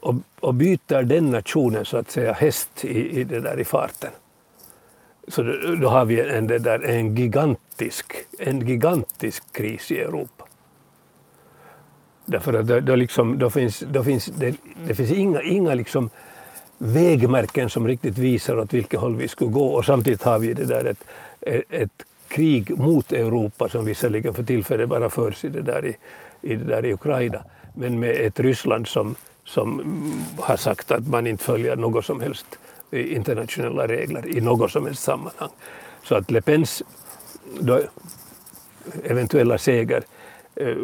Och, 0.00 0.14
och 0.40 0.54
byter 0.54 1.02
den 1.02 1.30
nationen 1.30 1.84
så 1.84 1.96
att 1.96 2.10
säga 2.10 2.32
häst 2.32 2.84
i, 2.84 3.20
i, 3.20 3.24
det 3.24 3.40
där 3.40 3.60
i 3.60 3.64
farten. 3.64 4.10
Så 5.28 5.42
då, 5.42 5.74
då 5.74 5.88
har 5.88 6.04
vi 6.04 6.20
en, 6.20 6.46
det 6.46 6.58
där, 6.58 6.84
en, 6.84 7.16
gigantisk, 7.16 8.12
en 8.38 8.66
gigantisk 8.66 9.52
kris 9.52 9.90
i 9.90 10.00
Europa. 10.00 10.41
Därför 12.24 12.52
att 12.52 12.66
då, 12.66 12.80
då, 12.80 12.96
liksom, 12.96 13.38
då 13.38 13.50
finns, 13.50 13.80
då 13.80 14.04
finns 14.04 14.26
det, 14.26 14.54
det 14.86 14.94
finns 14.94 15.10
inga, 15.10 15.42
inga 15.42 15.74
liksom 15.74 16.10
vägmärken 16.78 17.70
som 17.70 17.88
riktigt 17.88 18.18
visar 18.18 18.58
åt 18.58 18.74
vilket 18.74 19.00
håll 19.00 19.16
vi 19.16 19.28
skulle 19.28 19.50
gå 19.50 19.66
och 19.66 19.84
samtidigt 19.84 20.22
har 20.22 20.38
vi 20.38 20.54
det 20.54 20.64
där 20.64 20.84
ett, 20.84 21.04
ett 21.70 22.06
krig 22.28 22.78
mot 22.78 23.12
Europa 23.12 23.68
som 23.68 23.84
visserligen 23.84 24.34
för 24.34 24.42
tillfället 24.42 24.88
bara 24.88 25.10
förs 25.10 25.44
i 25.44 25.48
det 25.48 25.62
där 25.62 25.86
i, 25.86 25.96
i, 26.42 26.56
det 26.56 26.64
där 26.64 26.86
i 26.86 26.92
Ukraina 26.92 27.44
men 27.74 28.00
med 28.00 28.10
ett 28.10 28.40
Ryssland 28.40 28.88
som, 28.88 29.14
som 29.44 29.82
har 30.38 30.56
sagt 30.56 30.90
att 30.90 31.08
man 31.08 31.26
inte 31.26 31.44
följer 31.44 31.76
något 31.76 32.04
som 32.04 32.20
helst 32.20 32.46
eh, 32.90 33.16
internationella 33.16 33.88
regler 33.88 34.36
i 34.36 34.40
något 34.40 34.70
som 34.70 34.86
helst 34.86 35.02
sammanhang. 35.02 35.50
Så 36.04 36.14
att 36.14 36.30
Le 36.30 36.40
Pens 36.40 36.82
eventuella 39.04 39.58
seger 39.58 40.02
Eh, 40.62 40.76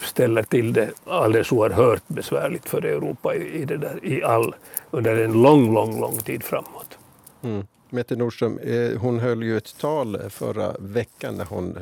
ställer 0.00 0.42
till 0.42 0.72
det 0.72 0.90
alldeles 1.06 1.52
oerhört 1.52 2.02
besvärligt 2.06 2.68
för 2.68 2.84
Europa 2.84 3.34
i, 3.34 3.64
det 3.64 3.76
där, 3.76 4.04
i 4.04 4.22
all, 4.22 4.54
under 4.90 5.16
en 5.16 5.42
lång, 5.42 5.74
lång, 5.74 6.00
lång 6.00 6.16
tid 6.18 6.42
framåt. 6.42 6.98
Mm. 7.42 7.66
Mette 7.90 8.16
Nordström, 8.16 8.58
eh, 8.58 8.98
hon 8.98 9.18
höll 9.18 9.42
ju 9.42 9.56
ett 9.56 9.78
tal 9.78 10.30
förra 10.30 10.72
veckan 10.78 11.36
när 11.36 11.44
hon 11.44 11.78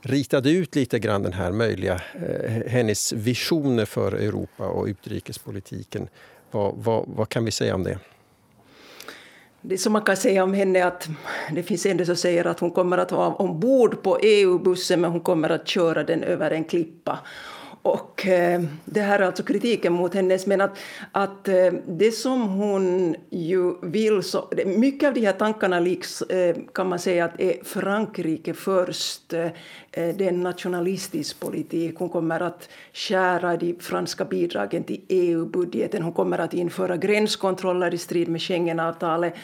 ritade 0.00 0.50
ut 0.50 0.74
lite 0.74 0.98
grann 0.98 1.22
den 1.22 1.32
här 1.32 1.52
möjliga, 1.52 1.94
eh, 1.94 2.70
hennes 2.70 3.12
visioner 3.12 3.84
för 3.84 4.12
Europa 4.12 4.66
och 4.66 4.86
utrikespolitiken. 4.86 6.08
Vad, 6.50 6.74
vad, 6.76 7.04
vad 7.06 7.28
kan 7.28 7.44
vi 7.44 7.50
säga 7.50 7.74
om 7.74 7.84
det? 7.84 7.98
Det 9.68 9.78
som 9.78 9.92
man 9.92 10.02
kan 10.02 10.16
säga 10.16 10.44
om 10.44 10.54
henne 10.54 10.78
är 10.78 10.86
att 10.86 11.08
det 11.52 11.62
finns 11.62 11.86
en 11.86 12.06
som 12.06 12.16
säger 12.16 12.44
att 12.44 12.60
hon 12.60 12.70
kommer 12.70 12.98
att 12.98 13.12
vara 13.12 13.34
ombord 13.34 14.02
på 14.02 14.18
EU-bussen 14.22 15.00
men 15.00 15.10
hon 15.10 15.20
kommer 15.20 15.50
att 15.50 15.68
köra 15.68 16.04
den 16.04 16.22
över 16.22 16.50
en 16.50 16.64
klippa. 16.64 17.18
Och 17.86 18.26
eh, 18.26 18.62
det 18.84 19.00
här 19.00 19.18
är 19.18 19.22
alltså 19.26 19.42
kritiken 19.42 19.92
mot 19.92 20.14
hennes, 20.14 20.46
men 20.46 20.60
att, 20.60 20.78
att 21.12 21.48
eh, 21.48 21.72
det 21.86 22.12
som 22.12 22.48
hon 22.48 23.16
ju 23.30 23.74
vill, 23.82 24.22
så, 24.22 24.48
mycket 24.66 25.06
av 25.06 25.14
de 25.14 25.20
här 25.20 25.32
tankarna 25.32 25.80
liks, 25.80 26.22
eh, 26.22 26.56
kan 26.74 26.88
man 26.88 26.98
säga 26.98 27.24
att 27.24 27.40
är 27.40 27.64
Frankrike 27.64 28.54
först. 28.54 29.28
Det 29.28 30.20
är 30.20 30.22
en 30.22 30.40
nationalistisk 30.40 31.40
politik. 31.40 31.94
Hon 31.98 32.08
kommer 32.08 32.40
att 32.40 32.68
skära 32.92 33.56
de 33.56 33.76
franska 33.80 34.24
bidragen 34.24 34.84
till 34.84 35.00
EU-budgeten. 35.08 36.02
Hon 36.02 36.12
kommer 36.12 36.38
att 36.38 36.54
införa 36.54 36.96
gränskontroller 36.96 37.94
i 37.94 37.98
strid 37.98 38.28
med 38.28 38.42
Schengenavtalet. 38.42 39.34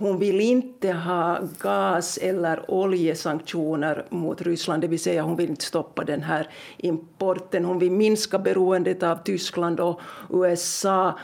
Hon 0.00 0.18
vill 0.18 0.40
inte 0.40 0.92
ha 0.92 1.38
gas 1.58 2.18
eller 2.22 2.70
oljesanktioner 2.70 4.04
mot 4.10 4.42
Ryssland, 4.42 4.82
det 4.82 4.86
vill 4.86 5.00
säga 5.00 5.22
hon 5.22 5.36
vill 5.36 5.50
inte 5.50 5.64
stoppa 5.64 6.04
den 6.04 6.22
här 6.22 6.48
importen. 6.76 7.64
Hon 7.64 7.78
vill 7.78 7.90
minska 7.90 8.38
beroendet 8.38 9.02
av 9.02 9.16
Tyskland 9.24 9.80
och 9.80 10.00
USA 10.30 11.18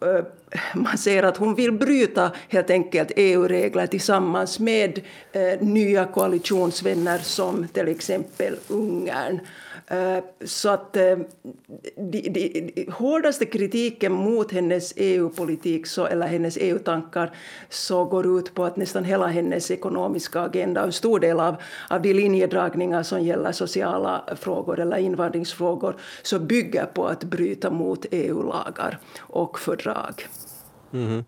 eh, 0.00 0.24
man 0.74 0.98
ser 0.98 1.22
att 1.22 1.36
hon 1.36 1.54
vill 1.54 1.72
bryta 1.72 2.30
helt 2.48 2.70
enkelt 2.70 3.12
EU-regler 3.16 3.86
tillsammans 3.86 4.58
med 4.58 5.00
eh, 5.32 5.60
nya 5.60 6.04
koalitionsvänner 6.04 7.18
som 7.18 7.68
till 7.68 7.88
exempel 7.88 8.56
Ungern. 8.68 9.40
Eh, 9.90 10.24
så 10.44 10.68
att 10.68 10.96
eh, 10.96 11.18
de, 11.96 12.20
de, 12.20 12.70
de, 12.74 12.90
hårdaste 12.92 13.46
kritiken 13.46 14.12
mot 14.12 14.52
hennes 14.52 14.92
EU-politik 14.96 15.86
så, 15.86 16.06
eller 16.06 16.26
hennes 16.26 16.58
EU-tankar 16.60 17.30
så 17.68 18.04
går 18.04 18.38
ut 18.38 18.54
på 18.54 18.64
att 18.64 18.76
nästan 18.76 19.04
hela 19.04 19.26
hennes 19.26 19.70
ekonomiska 19.70 20.40
agenda, 20.40 20.82
en 20.82 20.92
stor 20.92 21.20
del 21.20 21.40
av, 21.40 21.56
av 21.90 22.02
de 22.02 22.14
linjedragningar 22.14 23.02
som 23.02 23.22
gäller 23.22 23.52
sociala 23.52 24.24
frågor 24.36 24.80
eller 24.80 24.96
invandringsfrågor, 24.96 25.96
så 26.22 26.38
bygger 26.38 26.86
på 26.86 27.06
att 27.06 27.24
bryta 27.24 27.70
mot 27.70 28.06
EU-lagar 28.10 28.98
och 29.18 29.58
fördrag. 29.58 30.26
Mm. 30.92 31.24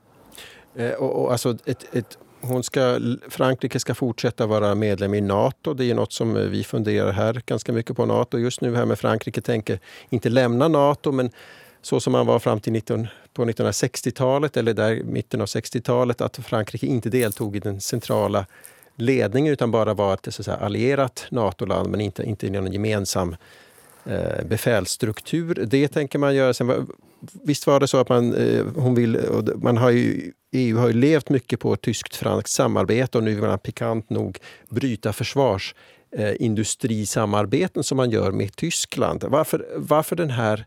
Eh, 0.74 0.92
och, 0.92 1.22
och 1.22 1.32
alltså 1.32 1.56
ett, 1.64 1.94
ett 1.96 2.18
hon 2.42 2.62
ska, 2.62 3.00
Frankrike 3.28 3.80
ska 3.80 3.94
fortsätta 3.94 4.46
vara 4.46 4.74
medlem 4.74 5.14
i 5.14 5.20
Nato. 5.20 5.74
Det 5.74 5.90
är 5.90 5.94
något 5.94 6.12
som 6.12 6.36
eh, 6.36 6.42
vi 6.42 6.64
funderar 6.64 7.12
här 7.12 7.42
ganska 7.46 7.72
mycket 7.72 7.96
på. 7.96 8.06
Nato 8.06 8.38
just 8.38 8.60
nu 8.60 8.76
här 8.76 8.84
med 8.84 8.98
Frankrike 8.98 9.40
tänker 9.40 9.78
inte 10.10 10.28
lämna 10.28 10.68
Nato 10.68 11.12
men 11.12 11.30
så 11.82 12.00
som 12.00 12.12
man 12.12 12.26
var 12.26 12.38
fram 12.38 12.60
till 12.60 12.72
19, 12.72 13.06
på 13.34 13.44
1960-talet 13.44 14.56
eller 14.56 14.74
där 14.74 15.02
mitten 15.04 15.40
av 15.40 15.46
60-talet 15.46 16.20
att 16.20 16.36
Frankrike 16.36 16.86
inte 16.86 17.10
deltog 17.10 17.56
i 17.56 17.60
den 17.60 17.80
centrala 17.80 18.46
ledningen 18.96 19.52
utan 19.52 19.70
bara 19.70 19.94
var 19.94 20.14
ett 20.14 20.34
så 20.34 20.42
säga, 20.42 20.56
allierat 20.56 21.26
NATO-land 21.30 21.90
men 21.90 22.00
inte, 22.00 22.22
inte 22.22 22.46
i 22.46 22.50
någon 22.50 22.72
gemensam 22.72 23.36
eh, 24.04 24.44
befälsstruktur. 24.44 25.66
Det 25.66 25.88
tänker 25.88 26.18
man 26.18 26.34
göra. 26.34 26.54
Sen, 26.54 26.86
visst 27.44 27.66
var 27.66 27.80
det 27.80 27.88
så 27.88 27.98
att 27.98 28.08
man, 28.08 28.34
eh, 28.34 28.64
hon 28.76 28.94
vill, 28.94 29.20
man 29.56 29.76
har 29.76 29.90
ju, 29.90 30.32
EU 30.52 30.78
har 30.78 30.86
ju 30.86 30.92
levt 30.92 31.28
mycket 31.28 31.60
på 31.60 31.76
tyskt-franskt 31.76 32.50
samarbete 32.50 33.18
och 33.18 33.24
nu 33.24 33.34
vill 33.34 33.44
man 33.44 33.58
pikant 33.58 34.10
nog 34.10 34.38
bryta 34.68 35.12
försvarsindustrisamarbeten 35.12 37.80
eh, 37.80 37.82
som 37.82 37.96
man 37.96 38.10
gör 38.10 38.32
med 38.32 38.56
Tyskland. 38.56 39.24
Varför, 39.28 39.66
varför 39.76 40.16
den 40.16 40.30
här 40.30 40.66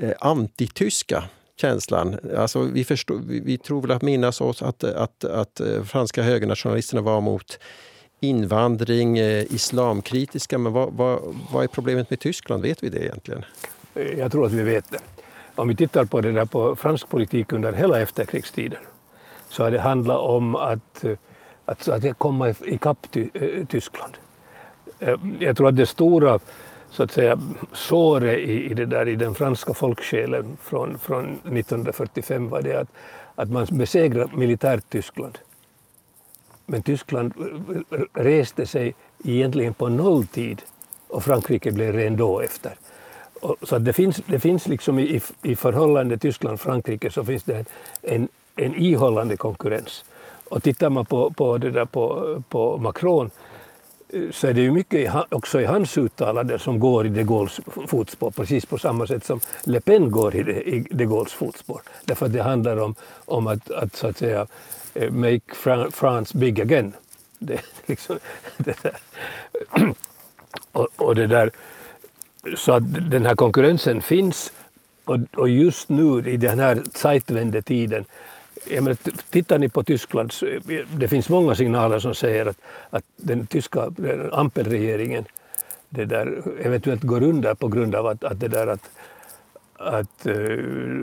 eh, 0.00 0.12
antityska 0.20 1.24
känslan. 1.60 2.18
Alltså, 2.36 2.62
vi, 2.62 2.84
förstår, 2.84 3.20
vi, 3.26 3.40
vi 3.40 3.58
tror 3.58 3.82
väl 3.82 3.90
att 3.90 4.02
minnas 4.02 4.40
oss 4.40 4.62
att, 4.62 4.84
att, 4.84 5.24
att, 5.24 5.60
att 5.60 5.88
franska 5.88 6.22
högernationalisterna 6.22 7.02
var 7.02 7.20
mot 7.20 7.58
invandring, 8.20 9.18
eh, 9.18 9.54
islamkritiska. 9.54 10.58
Men 10.58 10.72
vad, 10.72 10.92
vad, 10.92 11.36
vad 11.52 11.64
är 11.64 11.68
problemet 11.68 12.10
med 12.10 12.20
Tyskland? 12.20 12.62
Vet 12.62 12.82
vi 12.82 12.88
det 12.88 13.04
egentligen? 13.04 13.44
Jag 14.18 14.32
tror 14.32 14.46
att 14.46 14.52
vi 14.52 14.62
vet 14.62 14.90
det. 14.90 14.98
Om 15.54 15.68
vi 15.68 15.76
tittar 15.76 16.04
på 16.04 16.20
det 16.20 16.32
där 16.32 16.44
på 16.44 16.76
fransk 16.76 17.08
politik 17.08 17.52
under 17.52 17.72
hela 17.72 18.00
efterkrigstiden 18.00 18.80
så 19.48 19.62
har 19.62 19.70
det 19.70 19.80
handlat 19.80 20.18
om 20.18 20.56
att, 20.56 21.04
eh, 21.04 21.16
att, 21.64 21.88
att 21.88 22.18
komma 22.18 22.54
ikapp 22.64 23.10
ty, 23.10 23.28
äh, 23.34 23.66
Tyskland. 23.66 24.12
Eh, 24.98 25.16
jag 25.38 25.56
tror 25.56 25.68
att 25.68 25.76
det 25.76 25.86
stora 25.86 26.38
så 26.90 27.02
att 27.02 27.12
säga, 27.12 27.38
såret 27.72 28.38
i, 28.38 28.70
i, 28.70 28.74
det 28.74 28.86
där, 28.86 29.08
i 29.08 29.16
den 29.16 29.34
franska 29.34 29.74
folksjälen 29.74 30.56
från, 30.62 30.98
från 30.98 31.24
1945 31.24 32.48
var 32.48 32.62
det 32.62 32.80
att, 32.80 32.88
att 33.34 33.50
man 33.50 33.66
besegrade 33.70 34.36
militärt 34.36 34.84
Tyskland. 34.88 35.38
Men 36.66 36.82
Tyskland 36.82 37.32
reste 38.12 38.66
sig 38.66 38.94
egentligen 39.24 39.74
på 39.74 39.88
nolltid 39.88 40.62
och 41.08 41.24
Frankrike 41.24 41.72
blev 41.72 41.92
ren 41.92 42.16
då 42.16 42.40
efter. 42.40 42.74
Och, 43.44 43.56
så 43.62 43.78
det 43.78 43.92
finns, 43.92 44.20
det 44.26 44.40
finns 44.40 44.68
liksom 44.68 44.98
i, 44.98 45.20
i 45.42 45.56
förhållande 45.56 46.18
Tyskland-Frankrike 46.18 47.10
så 47.10 47.24
finns 47.24 47.42
det 47.42 47.64
en, 48.02 48.28
en 48.56 48.74
ihållande 48.74 49.36
konkurrens. 49.36 50.04
Och 50.48 50.62
tittar 50.62 50.90
man 50.90 51.06
på, 51.06 51.30
på, 51.30 51.58
det 51.58 51.70
där 51.70 51.84
på, 51.84 52.42
på 52.48 52.78
Macron 52.78 53.30
eh, 54.08 54.30
så 54.30 54.46
är 54.46 54.52
det 54.52 54.60
ju 54.60 54.70
mycket 54.70 55.14
också 55.28 55.60
i 55.60 55.64
hans 55.64 55.98
uttalanden 55.98 56.58
som 56.58 56.78
går 56.80 57.06
i 57.06 57.08
de 57.08 57.24
Gaulles 57.24 57.60
fotspår, 57.88 58.30
precis 58.30 58.66
på 58.66 58.78
samma 58.78 59.06
sätt 59.06 59.24
som 59.24 59.40
Le 59.64 59.80
Pen 59.80 60.10
går 60.10 60.36
i 60.36 60.86
de 60.90 61.06
Gaulles 61.06 61.32
fotspår. 61.32 61.82
Därför 62.04 62.26
att 62.26 62.32
det 62.32 62.42
handlar 62.42 62.76
om, 62.76 62.94
om 63.24 63.46
att, 63.46 63.70
att, 63.70 63.96
så 63.96 64.06
att 64.06 64.18
säga 64.18 64.46
eh, 64.94 65.10
make 65.10 65.54
France 65.90 66.38
big 66.38 66.60
again. 66.60 66.92
Det, 67.38 67.60
liksom, 67.86 68.18
det 68.56 68.82
där. 68.82 68.96
Och, 70.72 70.88
och, 70.96 71.14
det 71.14 71.26
där, 71.26 71.50
så 72.56 72.72
att 72.72 73.10
den 73.10 73.26
här 73.26 73.34
konkurrensen 73.34 74.02
finns 74.02 74.52
och, 75.04 75.18
och 75.36 75.48
just 75.48 75.88
nu 75.88 76.30
i 76.30 76.36
den 76.36 76.58
här 76.58 76.82
Zeitwende-tiden 76.94 78.04
tittar 79.30 79.58
ni 79.58 79.68
på 79.68 79.82
Tyskland, 79.82 80.32
det 80.96 81.08
finns 81.08 81.28
många 81.28 81.54
signaler 81.54 81.98
som 81.98 82.14
säger 82.14 82.46
att, 82.46 82.58
att 82.90 83.04
den 83.16 83.46
tyska 83.46 83.90
Ampelregeringen 84.32 85.24
det 85.94 86.04
där 86.04 86.42
eventuellt 86.62 87.02
går 87.02 87.22
under 87.22 87.54
på 87.54 87.68
grund 87.68 87.94
av 87.94 88.06
att, 88.06 88.24
att, 88.24 88.40
det 88.40 88.48
där 88.48 88.66
att, 88.66 88.90
att 89.76 90.26
eh, 90.26 90.34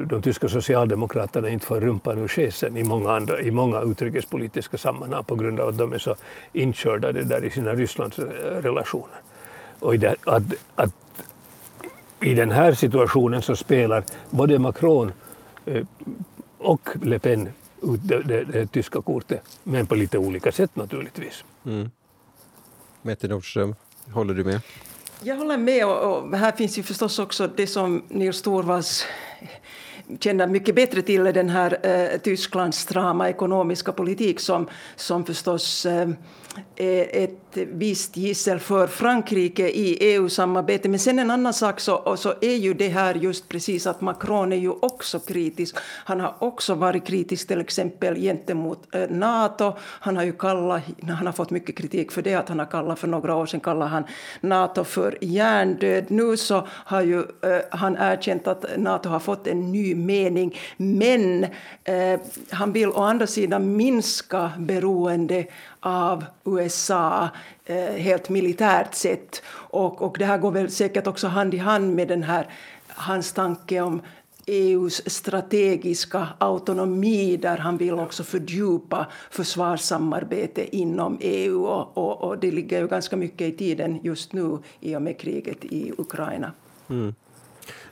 de 0.06 0.22
tyska 0.22 0.50
socialdemokraterna 0.50 1.50
inte 1.50 1.66
får 1.66 1.82
rumpan 1.82 2.18
ur 2.18 2.28
schäsen 2.28 2.78
i 2.78 2.84
många, 2.84 3.12
andra, 3.12 3.42
i 3.42 3.52
många 3.52 3.82
utrikespolitiska 3.82 4.78
sammanhang 4.78 5.24
på 5.24 5.36
grund 5.36 5.60
av 5.60 5.70
att 5.70 5.78
de 5.78 5.94
är 5.94 5.98
så 5.98 6.16
inkörda 6.54 7.12
det 7.12 7.24
där 7.24 7.44
i 7.46 7.50
sina 7.50 7.74
Rysslandsrelationer. 7.74 9.16
Eh, 9.16 9.84
och 9.84 10.00
det, 10.00 10.16
att, 10.26 10.44
att 10.76 10.94
i 12.22 12.34
den 12.34 12.52
här 12.52 12.74
situationen 12.74 13.42
så 13.42 13.56
spelar 13.56 14.04
både 14.30 14.60
Macron 14.60 15.12
eh, 15.66 15.86
och 16.58 16.90
Le 17.04 17.20
Pen 17.20 17.50
ut 17.84 18.00
det, 18.04 18.24
det, 18.24 18.44
det 18.44 18.68
tyska 18.68 19.02
kortet, 19.02 19.42
men 19.64 19.86
på 19.86 19.96
lite 19.96 20.18
olika 20.18 20.52
sätt 20.52 20.76
naturligtvis. 20.76 21.44
Mm. 21.66 21.90
Mette 23.02 23.28
Nordström, 23.28 23.76
håller 24.14 24.34
du 24.34 24.44
med? 24.44 24.62
Jag 25.24 25.36
håller 25.36 25.58
med 25.58 25.86
och, 25.86 26.18
och, 26.18 26.38
här 26.38 26.52
finns 26.52 26.78
ju 26.78 26.84
förstås 26.84 27.20
också 27.20 27.48
det 27.48 27.68
som 27.68 28.04
Nils 28.08 28.42
Torvalds 28.42 29.06
känner 30.20 30.48
mycket 30.48 30.76
bättre 30.76 31.02
till 31.02 31.24
den 31.24 31.50
här 31.50 31.78
eh, 31.84 32.20
Tysklands 32.20 32.80
strama 32.80 33.30
ekonomiska 33.30 33.92
politik 33.92 34.40
som, 34.40 34.70
som 34.96 35.26
förstås 35.26 35.86
eh, 35.86 36.10
Eh, 36.76 37.24
ett 37.24 37.38
visst 37.54 38.18
gissel 38.18 38.60
för 38.60 38.88
Frankrike 38.88 39.70
i 39.70 39.98
EU-samarbetet. 40.00 40.92
Men 40.92 41.00
sen 41.00 41.20
en 41.20 41.32
annan 41.32 41.54
sak 41.54 41.80
så, 41.80 42.16
så 42.18 42.34
är 42.42 42.56
ju 42.56 42.74
det 42.74 42.88
här 42.88 43.16
just 43.16 43.50
precis 43.50 43.88
att 43.88 44.02
Macron 44.02 44.54
är 44.54 44.58
ju 44.58 44.70
också 44.70 45.20
kritisk. 45.20 45.76
Han 46.06 46.20
har 46.20 46.36
också 46.40 46.74
varit 46.74 47.06
kritisk 47.06 47.48
till 47.48 47.62
exempel 47.62 48.16
gentemot 48.16 48.96
eh, 48.96 49.10
Nato. 49.10 49.74
Han 49.80 50.18
har 50.18 50.24
ju 50.24 50.32
kallat, 50.32 50.82
han 51.08 51.26
har 51.26 51.34
fått 51.34 51.50
mycket 51.50 51.78
kritik 51.78 52.12
för 52.12 52.22
det 52.22 52.36
att 52.36 52.50
han 52.50 52.60
har 52.60 52.66
kallat 52.66 53.00
för 53.00 53.08
några 53.08 53.36
år 53.36 53.46
sedan 53.46 53.60
kallade 53.60 53.92
han 53.92 54.04
Nato 54.42 54.84
för 54.84 55.18
hjärndöd. 55.22 56.06
Nu 56.08 56.38
så 56.38 56.68
har 56.70 57.02
ju 57.02 57.20
eh, 57.20 57.62
han 57.72 57.98
erkänt 57.98 58.48
att 58.48 58.66
Nato 58.78 59.10
har 59.10 59.20
fått 59.20 59.48
en 59.48 59.72
ny 59.72 59.96
mening. 59.96 60.58
Men 60.78 61.44
eh, 61.84 62.20
han 62.50 62.72
vill 62.74 62.90
å 62.90 63.02
andra 63.02 63.28
sidan 63.28 63.76
minska 63.76 64.52
beroende 64.58 65.46
av 65.82 66.26
USA 66.46 67.30
eh, 67.66 67.78
helt 67.78 68.30
militärt 68.30 68.96
sett. 68.96 69.44
Och, 69.52 70.02
och 70.02 70.16
det 70.20 70.26
här 70.26 70.38
går 70.38 70.52
väl 70.52 70.72
säkert 70.72 71.08
också 71.08 71.28
hand 71.28 71.54
i 71.54 71.58
hand 71.58 71.96
med 71.96 72.08
den 72.08 72.24
här, 72.24 72.48
hans 72.88 73.34
tanke 73.34 73.82
om 73.82 74.02
EUs 74.46 75.12
strategiska 75.12 76.28
autonomi 76.38 77.38
där 77.38 77.58
han 77.58 77.78
vill 77.78 77.94
också 77.94 78.24
fördjupa 78.24 79.08
försvarssamarbete 79.32 80.78
inom 80.78 81.18
EU. 81.22 81.66
Och, 81.66 81.98
och, 81.98 82.22
och, 82.22 82.40
det 82.40 82.52
ligger 82.52 82.82
ju 82.82 82.88
ganska 82.88 83.18
mycket 83.18 83.54
i 83.54 83.58
tiden 83.58 84.00
just 84.04 84.34
nu 84.34 84.58
i 84.80 84.96
och 84.96 85.02
med 85.02 85.20
kriget 85.20 85.66
i 85.66 85.94
Ukraina. 85.98 86.52
Mm. 86.90 87.16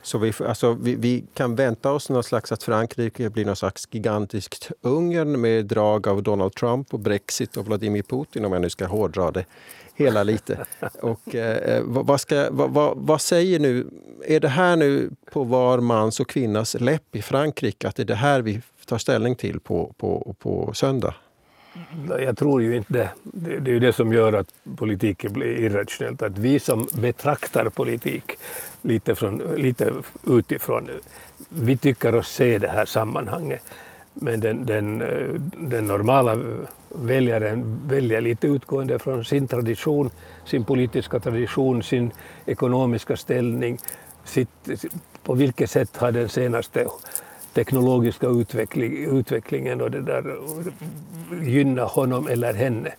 Så 0.02 0.18
vi, 0.18 0.32
alltså, 0.48 0.72
vi, 0.72 0.94
vi, 0.94 1.24
kan 1.34 1.54
vänta 1.54 1.92
oss 1.92 2.10
någon 2.10 2.22
slags 2.22 2.52
att 2.52 2.62
Frankrike 2.62 3.30
blir 3.30 3.44
någon 3.44 3.56
slags 3.56 3.88
gigantiskt 3.90 4.70
Ungern 4.80 5.40
med 5.40 5.66
drag 5.66 6.08
av 6.08 6.22
Donald 6.22 6.54
Trump 6.54 6.94
och 6.94 7.00
Brexit 7.00 7.56
och 7.56 7.66
Vladimir 7.66 8.02
Putin 8.02 8.44
om 8.44 8.52
jag 8.52 8.62
nu 8.62 8.70
ska 8.70 8.86
hårdra 8.86 9.30
det 9.30 9.44
hela 9.94 10.22
lite. 10.22 10.66
Och, 11.00 11.34
eh, 11.34 11.82
vad, 11.84 12.20
ska, 12.20 12.48
vad, 12.50 12.96
vad, 12.96 13.20
säger 13.20 13.58
nu, 13.58 13.86
är 14.26 14.40
det 14.40 14.48
här 14.48 14.76
nu 14.76 15.10
på 15.32 15.44
var 15.44 15.80
mans 15.80 16.20
och 16.20 16.28
kvinnas 16.28 16.74
läpp 16.74 17.16
i 17.16 17.22
Frankrike 17.22 17.88
att 17.88 17.96
det 17.96 18.02
är 18.02 18.06
det 18.06 18.14
här 18.14 18.40
vi 18.40 18.60
tar 18.86 18.98
ställning 18.98 19.36
till 19.36 19.60
på, 19.60 19.94
på, 19.98 20.34
på 20.38 20.74
söndag? 20.74 21.14
Jag 22.08 22.36
tror 22.38 22.62
ju 22.62 22.76
inte 22.76 22.92
det. 22.92 23.10
Det 23.60 23.70
är 23.70 23.74
ju 23.74 23.80
det 23.80 23.92
som 23.92 24.12
gör 24.12 24.32
att 24.32 24.54
politiken 24.76 25.32
blir 25.32 25.58
irrationellt. 25.58 26.22
Att 26.22 26.38
vi 26.38 26.60
som 26.60 26.88
betraktar 26.94 27.68
politik 27.68 28.24
lite, 28.82 29.14
från, 29.14 29.38
lite 29.56 29.92
utifrån, 30.26 30.88
vi 31.48 31.76
tycker 31.76 32.14
oss 32.14 32.28
se 32.28 32.58
det 32.58 32.68
här 32.68 32.86
sammanhanget. 32.86 33.62
Men 34.14 34.40
den, 34.40 34.66
den, 34.66 34.98
den 35.56 35.86
normala 35.86 36.38
väljaren 36.88 37.80
väljer 37.86 38.20
lite 38.20 38.46
utgående 38.46 38.98
från 38.98 39.24
sin 39.24 39.48
tradition, 39.48 40.10
sin 40.44 40.64
politiska 40.64 41.20
tradition, 41.20 41.82
sin 41.82 42.12
ekonomiska 42.46 43.16
ställning, 43.16 43.78
sitt, 44.24 44.48
på 45.22 45.34
vilket 45.34 45.70
sätt 45.70 45.96
har 45.96 46.12
den 46.12 46.28
senaste 46.28 46.86
teknologiska 47.54 48.26
utveckling, 48.26 49.18
utvecklingen 49.18 49.80
och 49.80 49.90
det 49.90 50.00
där 50.00 50.36
gynna 51.42 51.84
honom 51.84 52.28
eller 52.28 52.54
henne 52.54 52.92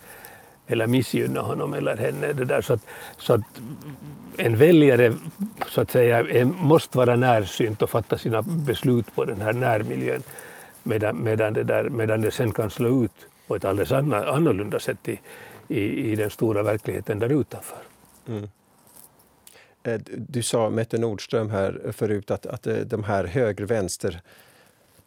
eller 0.67 0.87
missgynna 0.87 1.41
honom 1.41 1.73
eller 1.73 1.97
henne. 1.97 2.33
Det 2.33 2.45
där, 2.45 2.61
så, 2.61 2.73
att, 2.73 2.85
så 3.17 3.33
att 3.33 3.41
en 4.37 4.57
väljare 4.57 5.13
så 5.67 5.81
att 5.81 5.91
säga, 5.91 6.19
är, 6.19 6.45
måste 6.45 6.97
vara 6.97 7.15
närsynt 7.15 7.81
och 7.81 7.89
fatta 7.89 8.17
sina 8.17 8.41
beslut 8.41 9.15
på 9.15 9.25
den 9.25 9.41
här 9.41 9.53
närmiljön 9.53 10.23
medan, 10.83 11.23
medan, 11.23 11.53
det, 11.53 11.63
där, 11.63 11.89
medan 11.89 12.21
det 12.21 12.31
sen 12.31 12.51
kan 12.51 12.69
slå 12.69 13.03
ut 13.03 13.11
på 13.47 13.55
ett 13.55 13.65
alldeles 13.65 13.91
annorlunda 13.91 14.79
sätt 14.79 15.09
i, 15.09 15.19
i, 15.67 16.11
i 16.11 16.15
den 16.15 16.29
stora 16.29 16.63
verkligheten 16.63 17.19
där 17.19 17.29
utanför. 17.29 17.77
Mm. 18.27 18.49
Eh, 19.83 19.99
du 20.15 20.43
sa, 20.43 20.69
Mette 20.69 20.97
Nordström, 20.97 21.49
här 21.49 21.91
förut 21.91 22.31
att, 22.31 22.45
att 22.45 22.67
eh, 22.67 22.75
de 22.75 23.03
här 23.03 23.23
höger-vänster 23.23 24.21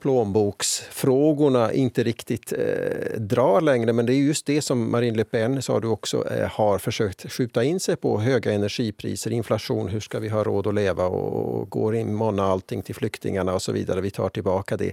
plånboksfrågorna 0.05 1.73
inte 1.73 2.03
riktigt 2.03 2.53
eh, 2.53 3.21
drar 3.21 3.61
längre. 3.61 3.93
Men 3.93 4.07
det 4.07 4.15
är 4.15 4.17
just 4.17 4.47
det 4.47 4.63
som 4.63 4.91
Marine 4.91 5.17
Le 5.17 5.25
Pen, 5.25 5.63
sa 5.63 5.81
du 5.81 5.89
också, 5.89 6.29
eh, 6.31 6.49
har 6.49 6.79
försökt 6.79 7.33
skjuta 7.33 7.65
in 7.65 7.81
sig 7.81 7.97
på. 7.97 8.21
Höga 8.21 8.53
energipriser, 8.53 9.31
inflation, 9.31 9.89
hur 9.89 10.01
ska 10.01 10.19
vi 10.19 10.29
ha 10.29 10.45
råd 10.45 10.67
att 10.67 10.75
leva 10.75 11.07
och, 11.07 11.61
och 11.61 11.71
går 11.71 11.97
in 11.97 12.23
allting 12.23 12.83
till 12.83 12.95
flyktingarna 12.95 13.55
och 13.55 13.63
så 13.63 13.73
vidare. 13.73 14.01
Vi 14.01 14.11
tar 14.11 14.29
tillbaka 14.29 14.77
det. 14.77 14.93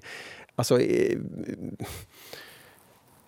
Alltså, 0.56 0.80
eh, 0.80 1.18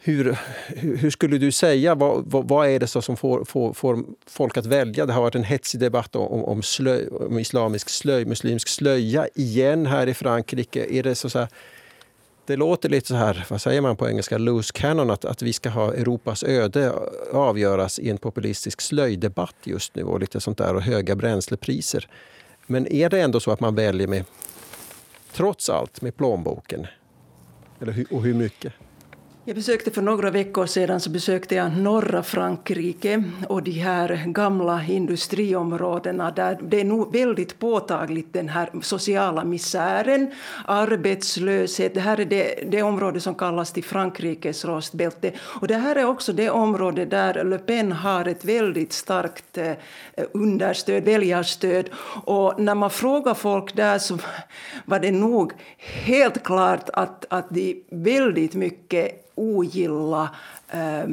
hur, 0.05 0.37
hur 0.75 1.09
skulle 1.09 1.37
du 1.37 1.51
säga, 1.51 1.95
vad, 1.95 2.23
vad, 2.25 2.47
vad 2.47 2.67
är 2.67 2.79
det 2.79 2.87
som 2.87 3.17
får, 3.17 3.45
får, 3.45 3.73
får, 3.73 4.03
folk 4.25 4.57
att 4.57 4.65
välja? 4.65 5.05
Det 5.05 5.13
har 5.13 5.21
varit 5.21 5.35
en 5.35 5.43
hetsig 5.43 5.79
debatt 5.79 6.15
om, 6.15 6.43
om, 6.43 6.61
slöj, 6.61 7.07
om 7.07 7.39
islamisk 7.39 7.89
slöj, 7.89 8.25
muslimsk 8.25 8.67
slöja 8.67 9.27
igen 9.35 9.85
här 9.85 10.07
i 10.07 10.13
Frankrike. 10.13 10.85
Är 10.89 11.03
det 11.03 11.15
så, 11.15 11.29
så 11.29 11.39
här, 11.39 11.47
det 12.45 12.55
låter 12.55 12.89
lite 12.89 13.07
så 13.07 13.15
här, 13.15 13.45
vad 13.49 13.61
säger 13.61 13.81
man 13.81 13.95
på 13.95 14.09
engelska, 14.09 14.37
loose 14.37 14.73
cannon, 14.73 15.09
att, 15.09 15.25
att 15.25 15.41
vi 15.41 15.53
ska 15.53 15.69
ha 15.69 15.93
Europas 15.93 16.43
öde 16.43 16.93
avgöras 17.31 17.99
i 17.99 18.09
en 18.09 18.17
populistisk 18.17 18.81
slöjdebatt 18.81 19.55
just 19.63 19.95
nu 19.95 20.03
och 20.03 20.19
lite 20.19 20.39
sånt 20.39 20.57
där 20.57 20.75
och 20.75 20.81
höga 20.81 21.15
bränslepriser. 21.15 22.07
Men 22.67 22.87
är 22.87 23.09
det 23.09 23.21
ändå 23.21 23.39
så 23.39 23.51
att 23.51 23.59
man 23.59 23.75
väljer 23.75 24.07
med, 24.07 24.25
trots 25.33 25.69
allt, 25.69 26.01
med 26.01 26.17
plånboken? 26.17 26.87
Eller, 27.81 28.05
och 28.11 28.23
hur 28.23 28.33
mycket? 28.33 28.73
Jag 29.45 29.55
besökte 29.55 29.91
för 29.91 30.01
några 30.01 30.31
veckor 30.31 30.65
sedan 30.65 30.99
så 30.99 31.09
besökte 31.09 31.55
jag 31.55 31.77
norra 31.77 32.23
Frankrike 32.23 33.23
och 33.49 33.63
de 33.63 33.71
här 33.71 34.23
gamla 34.25 34.83
industriområdena 34.83 36.31
där 36.31 36.59
det 36.61 36.79
är 36.79 36.83
nog 36.83 37.13
väldigt 37.13 37.59
påtagligt 37.59 38.33
den 38.33 38.49
här 38.49 38.69
sociala 38.81 39.43
misären, 39.43 40.31
arbetslöshet. 40.65 41.93
Det 41.93 41.99
här 41.99 42.19
är 42.19 42.25
det, 42.25 42.71
det 42.71 42.83
område 42.83 43.19
som 43.19 43.35
kallas 43.35 43.71
till 43.71 43.83
Frankrikes 43.83 44.65
rostbälte. 44.65 45.31
Och 45.61 45.67
det 45.67 45.75
här 45.75 45.95
är 45.95 46.05
också 46.05 46.33
det 46.33 46.49
område 46.49 47.05
där 47.05 47.43
Le 47.43 47.57
Pen 47.57 47.91
har 47.91 48.27
ett 48.27 48.45
väldigt 48.45 48.93
starkt 48.93 49.57
eh, 49.57 49.73
understöd, 50.31 51.03
väljarstöd. 51.03 51.89
Och 52.25 52.59
när 52.59 52.75
man 52.75 52.89
frågar 52.89 53.33
folk 53.33 53.75
där 53.75 53.97
så 53.97 54.17
var 54.85 54.99
det 54.99 55.11
nog 55.11 55.53
helt 55.79 56.43
klart 56.43 56.89
att, 56.93 57.25
att 57.29 57.49
de 57.49 57.83
väldigt 57.89 58.53
mycket 58.53 59.19
ojilla 59.37 60.31
eh, 60.73 61.07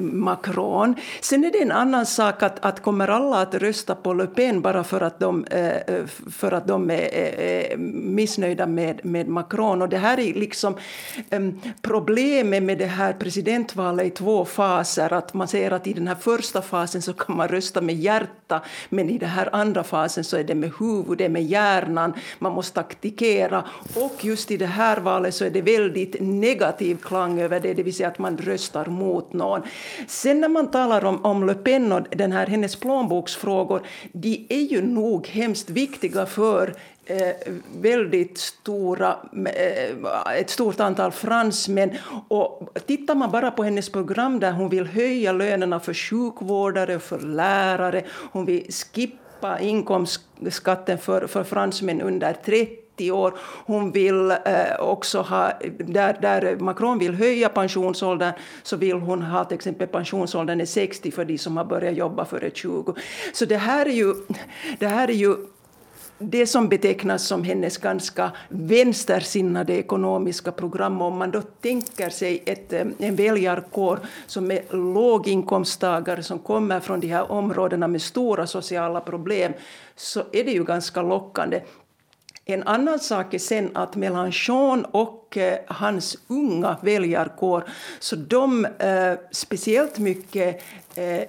Macron. 0.00 0.94
Sen 1.20 1.44
är 1.44 1.52
det 1.52 1.62
en 1.62 1.72
annan 1.72 2.06
sak 2.06 2.42
att, 2.42 2.64
att 2.64 2.82
kommer 2.82 3.08
alla 3.08 3.40
att 3.40 3.54
rösta 3.54 3.94
på 3.94 4.12
Le 4.12 4.26
Pen 4.26 4.60
bara 4.60 4.84
för 4.84 5.00
att 5.00 5.18
de, 5.18 5.44
eh, 5.44 6.04
för 6.30 6.52
att 6.52 6.66
de 6.66 6.90
är, 6.90 7.14
är 7.14 7.76
missnöjda 7.76 8.66
med, 8.66 9.04
med 9.04 9.28
Macron. 9.28 9.82
Och 9.82 9.88
det 9.88 9.98
här 9.98 10.20
är 10.20 10.34
liksom 10.34 10.76
eh, 11.30 11.40
problemet 11.82 12.62
med 12.62 12.78
det 12.78 12.86
här 12.86 13.12
presidentvalet 13.12 14.06
i 14.06 14.10
två 14.10 14.44
faser. 14.44 15.12
Att 15.12 15.34
man 15.34 15.48
säger 15.48 15.70
att 15.70 15.86
i 15.86 15.92
den 15.92 16.08
här 16.08 16.14
första 16.14 16.62
fasen 16.62 17.02
så 17.02 17.12
kan 17.12 17.36
man 17.36 17.48
rösta 17.48 17.80
med 17.80 17.94
hjärta 17.94 18.62
men 18.88 19.10
i 19.10 19.18
den 19.18 19.28
här 19.28 19.48
andra 19.52 19.84
fasen 19.84 20.24
så 20.24 20.36
är 20.36 20.44
det 20.44 20.54
med 20.54 20.72
huvudet, 20.78 21.30
med 21.30 21.44
hjärnan. 21.44 22.12
Man 22.38 22.52
måste 22.52 22.74
taktikera. 22.74 23.64
Och 23.94 24.24
just 24.24 24.50
i 24.50 24.56
det 24.56 24.66
här 24.66 25.00
valet 25.00 25.34
så 25.34 25.44
är 25.44 25.50
det 25.50 25.62
väldigt 25.62 26.16
negativ 26.20 26.96
klang 26.96 27.40
över 27.40 27.60
det, 27.60 27.74
det 27.74 27.82
vill 27.82 27.94
säga 27.94 28.08
att 28.08 28.18
man 28.18 28.38
röstar 28.38 28.86
mot 28.86 29.05
mot 29.06 29.32
någon. 29.32 29.62
Sen 30.06 30.40
när 30.40 30.48
man 30.48 30.70
talar 30.70 31.04
om, 31.04 31.24
om 31.24 31.46
Le 31.46 31.54
Pen 31.54 31.92
och 31.92 32.06
den 32.10 32.32
här, 32.32 32.46
hennes 32.46 32.76
plånboksfrågor, 32.76 33.82
de 34.12 34.46
är 34.48 34.60
ju 34.60 34.82
nog 34.82 35.26
hemskt 35.26 35.70
viktiga 35.70 36.26
för 36.26 36.74
Eh, 37.08 37.52
väldigt 37.80 38.38
stora, 38.38 39.16
eh, 39.46 40.38
ett 40.38 40.50
stort 40.50 40.80
antal 40.80 41.12
fransmän. 41.12 41.90
Och 42.28 42.68
tittar 42.86 43.14
man 43.14 43.30
bara 43.30 43.50
på 43.50 43.62
hennes 43.62 43.88
program 43.88 44.40
där 44.40 44.52
hon 44.52 44.68
vill 44.68 44.86
höja 44.86 45.32
lönerna 45.32 45.80
för 45.80 45.94
sjukvårdare 45.94 46.96
och 46.96 47.02
för 47.02 47.18
lärare, 47.18 48.04
hon 48.32 48.44
vill 48.44 48.72
skippa 48.72 49.60
inkomstskatten 49.60 50.98
för, 50.98 51.26
för 51.26 51.44
fransmän 51.44 52.00
under 52.00 52.32
30 52.32 52.85
30 52.96 53.10
år. 53.10 53.34
Hon 53.66 53.92
vill 53.92 54.30
eh, 54.30 54.80
också 54.80 55.20
ha, 55.20 55.52
där, 55.78 56.18
där 56.20 56.56
Macron 56.56 56.98
vill 56.98 57.14
höja 57.14 57.48
pensionsåldern 57.48 58.32
så 58.62 58.76
vill 58.76 58.96
hon 58.96 59.22
ha 59.22 59.44
till 59.44 59.54
exempel 59.54 59.88
pensionsåldern 59.88 60.60
är 60.60 60.66
60 60.66 61.10
för 61.10 61.24
de 61.24 61.38
som 61.38 61.56
har 61.56 61.64
börjat 61.64 61.96
jobba 61.96 62.24
före 62.24 62.50
20. 62.54 62.94
Så 63.32 63.44
det 63.44 63.56
här 63.56 63.86
är 63.86 63.92
ju, 63.92 64.14
det 64.78 64.86
här 64.86 65.08
är 65.08 65.14
ju 65.14 65.36
det 66.18 66.46
som 66.46 66.68
betecknas 66.68 67.26
som 67.26 67.44
hennes 67.44 67.78
ganska 67.78 68.30
vänstersinnade 68.48 69.72
ekonomiska 69.72 70.52
program. 70.52 71.02
Om 71.02 71.18
man 71.18 71.30
då 71.30 71.42
tänker 71.42 72.10
sig 72.10 72.42
ett, 72.46 72.72
eh, 72.72 72.86
en 72.98 73.16
väljarkår 73.16 73.98
som 74.26 74.50
är 74.50 74.62
låginkomsttagare 74.94 76.22
som 76.22 76.38
kommer 76.38 76.80
från 76.80 77.00
de 77.00 77.08
här 77.08 77.32
områdena 77.32 77.88
med 77.88 78.02
stora 78.02 78.46
sociala 78.46 79.00
problem 79.00 79.52
så 79.96 80.20
är 80.32 80.44
det 80.44 80.52
ju 80.52 80.64
ganska 80.64 81.02
lockande. 81.02 81.60
En 82.48 82.62
annan 82.62 82.98
sak 82.98 83.34
är 83.34 83.38
sen 83.38 83.70
att 83.74 83.96
Mélenchon 83.96 84.84
och 84.84 85.36
eh, 85.36 85.58
hans 85.66 86.16
unga 86.28 86.76
väljarkår, 86.82 87.64
så 87.98 88.16
de 88.16 88.64
eh, 88.64 89.12
speciellt 89.30 89.98
mycket 89.98 90.62
Eh, 90.96 91.22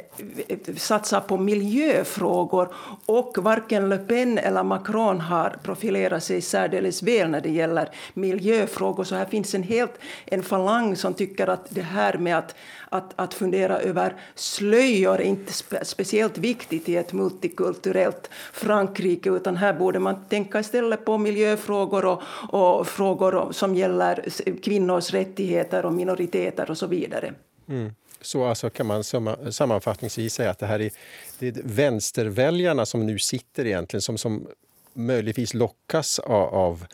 satsa 0.77 1.08
satsar 1.08 1.19
på 1.19 1.38
miljöfrågor 1.38 2.73
och 3.06 3.38
varken 3.38 3.89
Le 3.89 3.97
Pen 3.97 4.38
eller 4.38 4.63
Macron 4.63 5.21
har 5.21 5.58
profilerat 5.63 6.23
sig 6.23 6.41
särdeles 6.41 7.03
väl 7.03 7.30
när 7.30 7.41
det 7.41 7.49
gäller 7.49 7.89
miljöfrågor. 8.13 9.03
Så 9.03 9.15
här 9.15 9.25
finns 9.25 9.56
en 9.56 9.63
helt 9.63 9.91
en 10.25 10.43
falang 10.43 10.95
som 10.95 11.13
tycker 11.13 11.47
att 11.47 11.65
det 11.69 11.82
här 11.82 12.17
med 12.17 12.38
att, 12.38 12.56
att, 12.89 13.13
att 13.15 13.34
fundera 13.34 13.80
över 13.80 14.15
slöjor 14.36 15.15
är 15.15 15.25
inte 15.25 15.53
spe, 15.53 15.86
speciellt 15.86 16.38
viktigt 16.38 16.89
i 16.89 16.95
ett 16.95 17.13
multikulturellt 17.13 18.30
Frankrike 18.53 19.30
utan 19.30 19.58
här 19.58 19.73
borde 19.73 19.99
man 19.99 20.25
tänka 20.25 20.60
istället 20.60 21.06
på 21.06 21.17
miljöfrågor 21.17 22.06
och, 22.06 22.21
och 22.49 22.88
frågor 22.88 23.51
som 23.51 23.75
gäller 23.75 24.25
kvinnors 24.63 25.13
rättigheter 25.13 25.86
och 25.86 25.93
minoriteter 25.93 26.71
och 26.71 26.77
så 26.77 26.88
vidare. 26.88 27.34
Mm. 27.69 27.91
Så 28.21 28.45
alltså 28.45 28.69
kan 28.69 28.86
man 28.86 29.03
sammanfattningsvis 29.51 30.34
säga 30.34 30.49
att 30.49 30.60
det 30.60 30.65
här 30.65 30.82
är, 30.82 30.91
det 31.39 31.47
är 31.47 31.62
vänsterväljarna 31.63 32.86
som 32.86 33.06
nu 33.06 33.19
sitter 33.19 33.65
egentligen 33.65 34.01
som, 34.01 34.17
som 34.17 34.47
möjligtvis 34.93 35.53
lockas 35.53 36.19
av, 36.19 36.56
av 36.56 36.86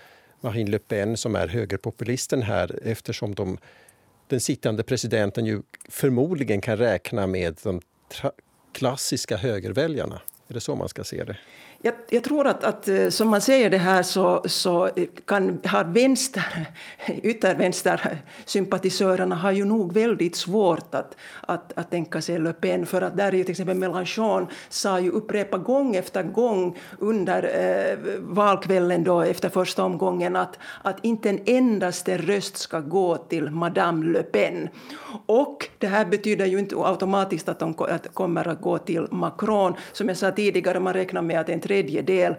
Marine 0.42 0.72
Le 0.72 0.80
Pen 0.80 1.18
som 1.18 1.36
är 1.36 1.48
högerpopulisten 1.48 2.42
här 2.42 2.80
eftersom 2.84 3.36
de, 3.36 3.58
den 4.28 4.40
sittande 4.40 4.84
presidenten 4.84 5.46
ju 5.46 5.62
förmodligen 5.90 6.62
kan 6.62 6.78
räkna 6.78 7.28
med 7.28 7.60
de 7.64 7.82
klassiska 8.74 9.38
högerväljarna. 9.38 10.22
Är 10.48 10.54
det 10.54 10.62
så 10.62 10.76
man 10.76 10.90
ska 10.90 11.04
se 11.04 11.24
det? 11.24 11.38
Jag, 11.86 11.94
jag, 12.10 12.24
tror 12.24 12.48
att, 12.48 12.64
att 12.64 12.88
eh, 12.88 13.10
som 13.10 13.30
man 13.30 13.42
säger 13.42 13.70
det 13.70 13.78
här 13.78 14.04
så, 14.04 14.42
så 14.46 14.90
kan, 15.26 15.60
har 15.66 15.84
vänster, 15.84 16.68
yttervänstersympatisörerna 17.24 19.36
har 19.36 19.52
ju 19.52 19.66
nog 19.66 19.94
väldigt 19.94 20.36
svårt 20.36 20.96
att, 20.96 21.18
att, 21.42 21.74
att 21.76 21.92
tänka 21.92 22.22
sig 22.22 22.40
Le 22.40 22.54
Pen 22.54 22.86
för 22.86 23.02
att 23.02 23.18
där 23.18 23.28
är 23.28 23.32
ju 23.32 23.44
till 23.44 23.52
exempel 23.52 23.78
Mélenchon 23.78 24.48
sa 24.70 25.00
ju 25.00 25.10
upprepa 25.10 25.58
gång 25.58 25.96
efter 25.96 26.24
gång 26.24 26.78
under 27.00 27.44
eh, 27.44 27.98
valkvällen 28.20 29.04
då 29.04 29.22
efter 29.22 29.50
första 29.50 29.84
omgången 29.84 30.36
att, 30.36 30.60
att 30.82 31.06
inte 31.06 31.30
en 31.30 31.40
endaste 31.46 32.18
röst 32.18 32.58
ska 32.58 32.80
gå 32.80 33.18
till 33.18 33.50
Madame 33.50 34.06
Le 34.06 34.24
Pen. 34.24 34.70
Och 35.26 35.70
det 35.78 35.88
här 35.88 36.06
betyder 36.06 36.46
ju 36.46 36.60
inte 36.60 36.76
automatiskt 36.76 37.50
att 37.50 37.60
de 37.60 37.76
att 37.80 38.14
kommer 38.14 38.48
att 38.48 38.62
gå 38.62 38.78
till 38.78 39.08
Macron. 39.12 39.74
Som 39.92 40.08
jag 40.08 40.18
sa 40.18 40.32
tidigare, 40.32 40.80
man 40.80 40.94
räknar 40.94 41.22
med 41.22 41.40
att 41.40 41.50
en 41.50 41.60
tredjedel 41.74 42.36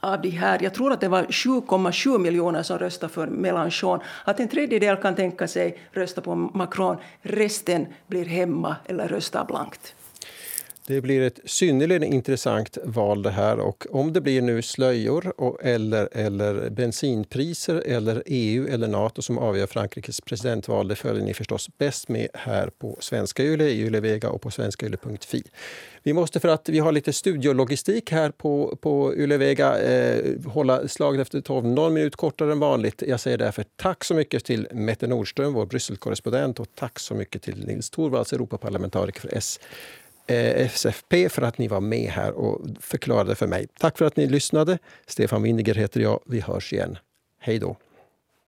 av 0.00 0.20
de 0.20 0.30
här, 0.30 0.58
jag 0.62 0.74
tror 0.74 0.92
att 0.92 1.00
det 1.00 1.08
var 1.08 1.22
7,7 1.22 2.18
miljoner 2.18 2.62
som 2.62 2.78
röstade 2.78 3.12
för 3.12 3.26
Mélenchon, 3.26 4.00
att 4.24 4.40
en 4.40 4.48
tredjedel 4.48 4.96
kan 4.96 5.14
tänka 5.14 5.48
sig 5.48 5.78
rösta 5.92 6.20
på 6.20 6.34
Macron, 6.34 6.96
resten 7.22 7.86
blir 8.06 8.24
hemma 8.24 8.76
eller 8.86 9.08
röstar 9.08 9.44
blankt. 9.44 9.94
Det 10.90 11.00
blir 11.00 11.22
ett 11.22 11.40
synnerligen 11.44 12.02
intressant 12.02 12.78
val 12.84 13.22
det 13.22 13.30
här 13.30 13.58
och 13.58 13.86
om 13.90 14.12
det 14.12 14.20
blir 14.20 14.42
nu 14.42 14.62
slöjor 14.62 15.32
och, 15.36 15.58
eller, 15.62 16.08
eller 16.12 16.70
bensinpriser 16.70 17.82
eller 17.86 18.22
EU 18.26 18.68
eller 18.68 18.88
Nato 18.88 19.22
som 19.22 19.38
avgör 19.38 19.66
Frankrikes 19.66 20.20
presidentval, 20.20 20.88
det 20.88 20.96
följer 20.96 21.24
ni 21.24 21.34
förstås 21.34 21.68
bäst 21.78 22.08
med 22.08 22.28
här 22.34 22.70
på 22.78 22.96
Svenska 23.00 23.42
Yle, 23.42 23.70
Yle 23.70 24.00
Vega 24.00 24.30
och 24.30 24.42
på 24.42 24.50
svenskayle.fi. 24.50 25.42
Vi 26.02 26.12
måste 26.12 26.40
för 26.40 26.48
att 26.48 26.68
vi 26.68 26.78
har 26.78 26.92
lite 26.92 27.12
studiologistik 27.12 28.10
här 28.12 28.30
på, 28.30 28.78
på 28.80 29.14
Yle 29.14 29.36
Vega 29.36 29.78
eh, 29.78 30.24
hålla 30.46 30.88
slaget 30.88 31.20
efter 31.20 31.40
12 31.40 31.66
någon 31.66 31.94
minut 31.94 32.16
kortare 32.16 32.52
än 32.52 32.60
vanligt. 32.60 33.02
Jag 33.06 33.20
säger 33.20 33.38
därför 33.38 33.64
tack 33.76 34.04
så 34.04 34.14
mycket 34.14 34.44
till 34.44 34.68
Mette 34.72 35.06
Nordström, 35.06 35.52
vår 35.52 35.66
Brysselkorrespondent 35.66 36.60
och 36.60 36.66
tack 36.74 36.98
så 36.98 37.14
mycket 37.14 37.42
till 37.42 37.66
Nils 37.66 37.90
Torvalds, 37.90 38.32
Europaparlamentariker 38.32 39.20
för 39.20 39.36
S. 39.36 39.60
Eh, 40.30 40.66
SFP 40.66 41.28
för 41.28 41.42
att 41.42 41.58
ni 41.58 41.68
var 41.68 41.80
med 41.80 42.10
här 42.10 42.32
och 42.32 42.66
förklarade 42.80 43.34
för 43.34 43.46
mig. 43.46 43.66
Tack 43.78 43.98
för 43.98 44.04
att 44.04 44.16
ni 44.16 44.26
lyssnade. 44.26 44.78
Stefan 45.06 45.42
Winiger 45.42 45.74
heter 45.74 46.00
jag. 46.00 46.20
Vi 46.26 46.40
hörs 46.40 46.72
igen. 46.72 46.98
Hej 47.40 47.58
då. 47.58 47.76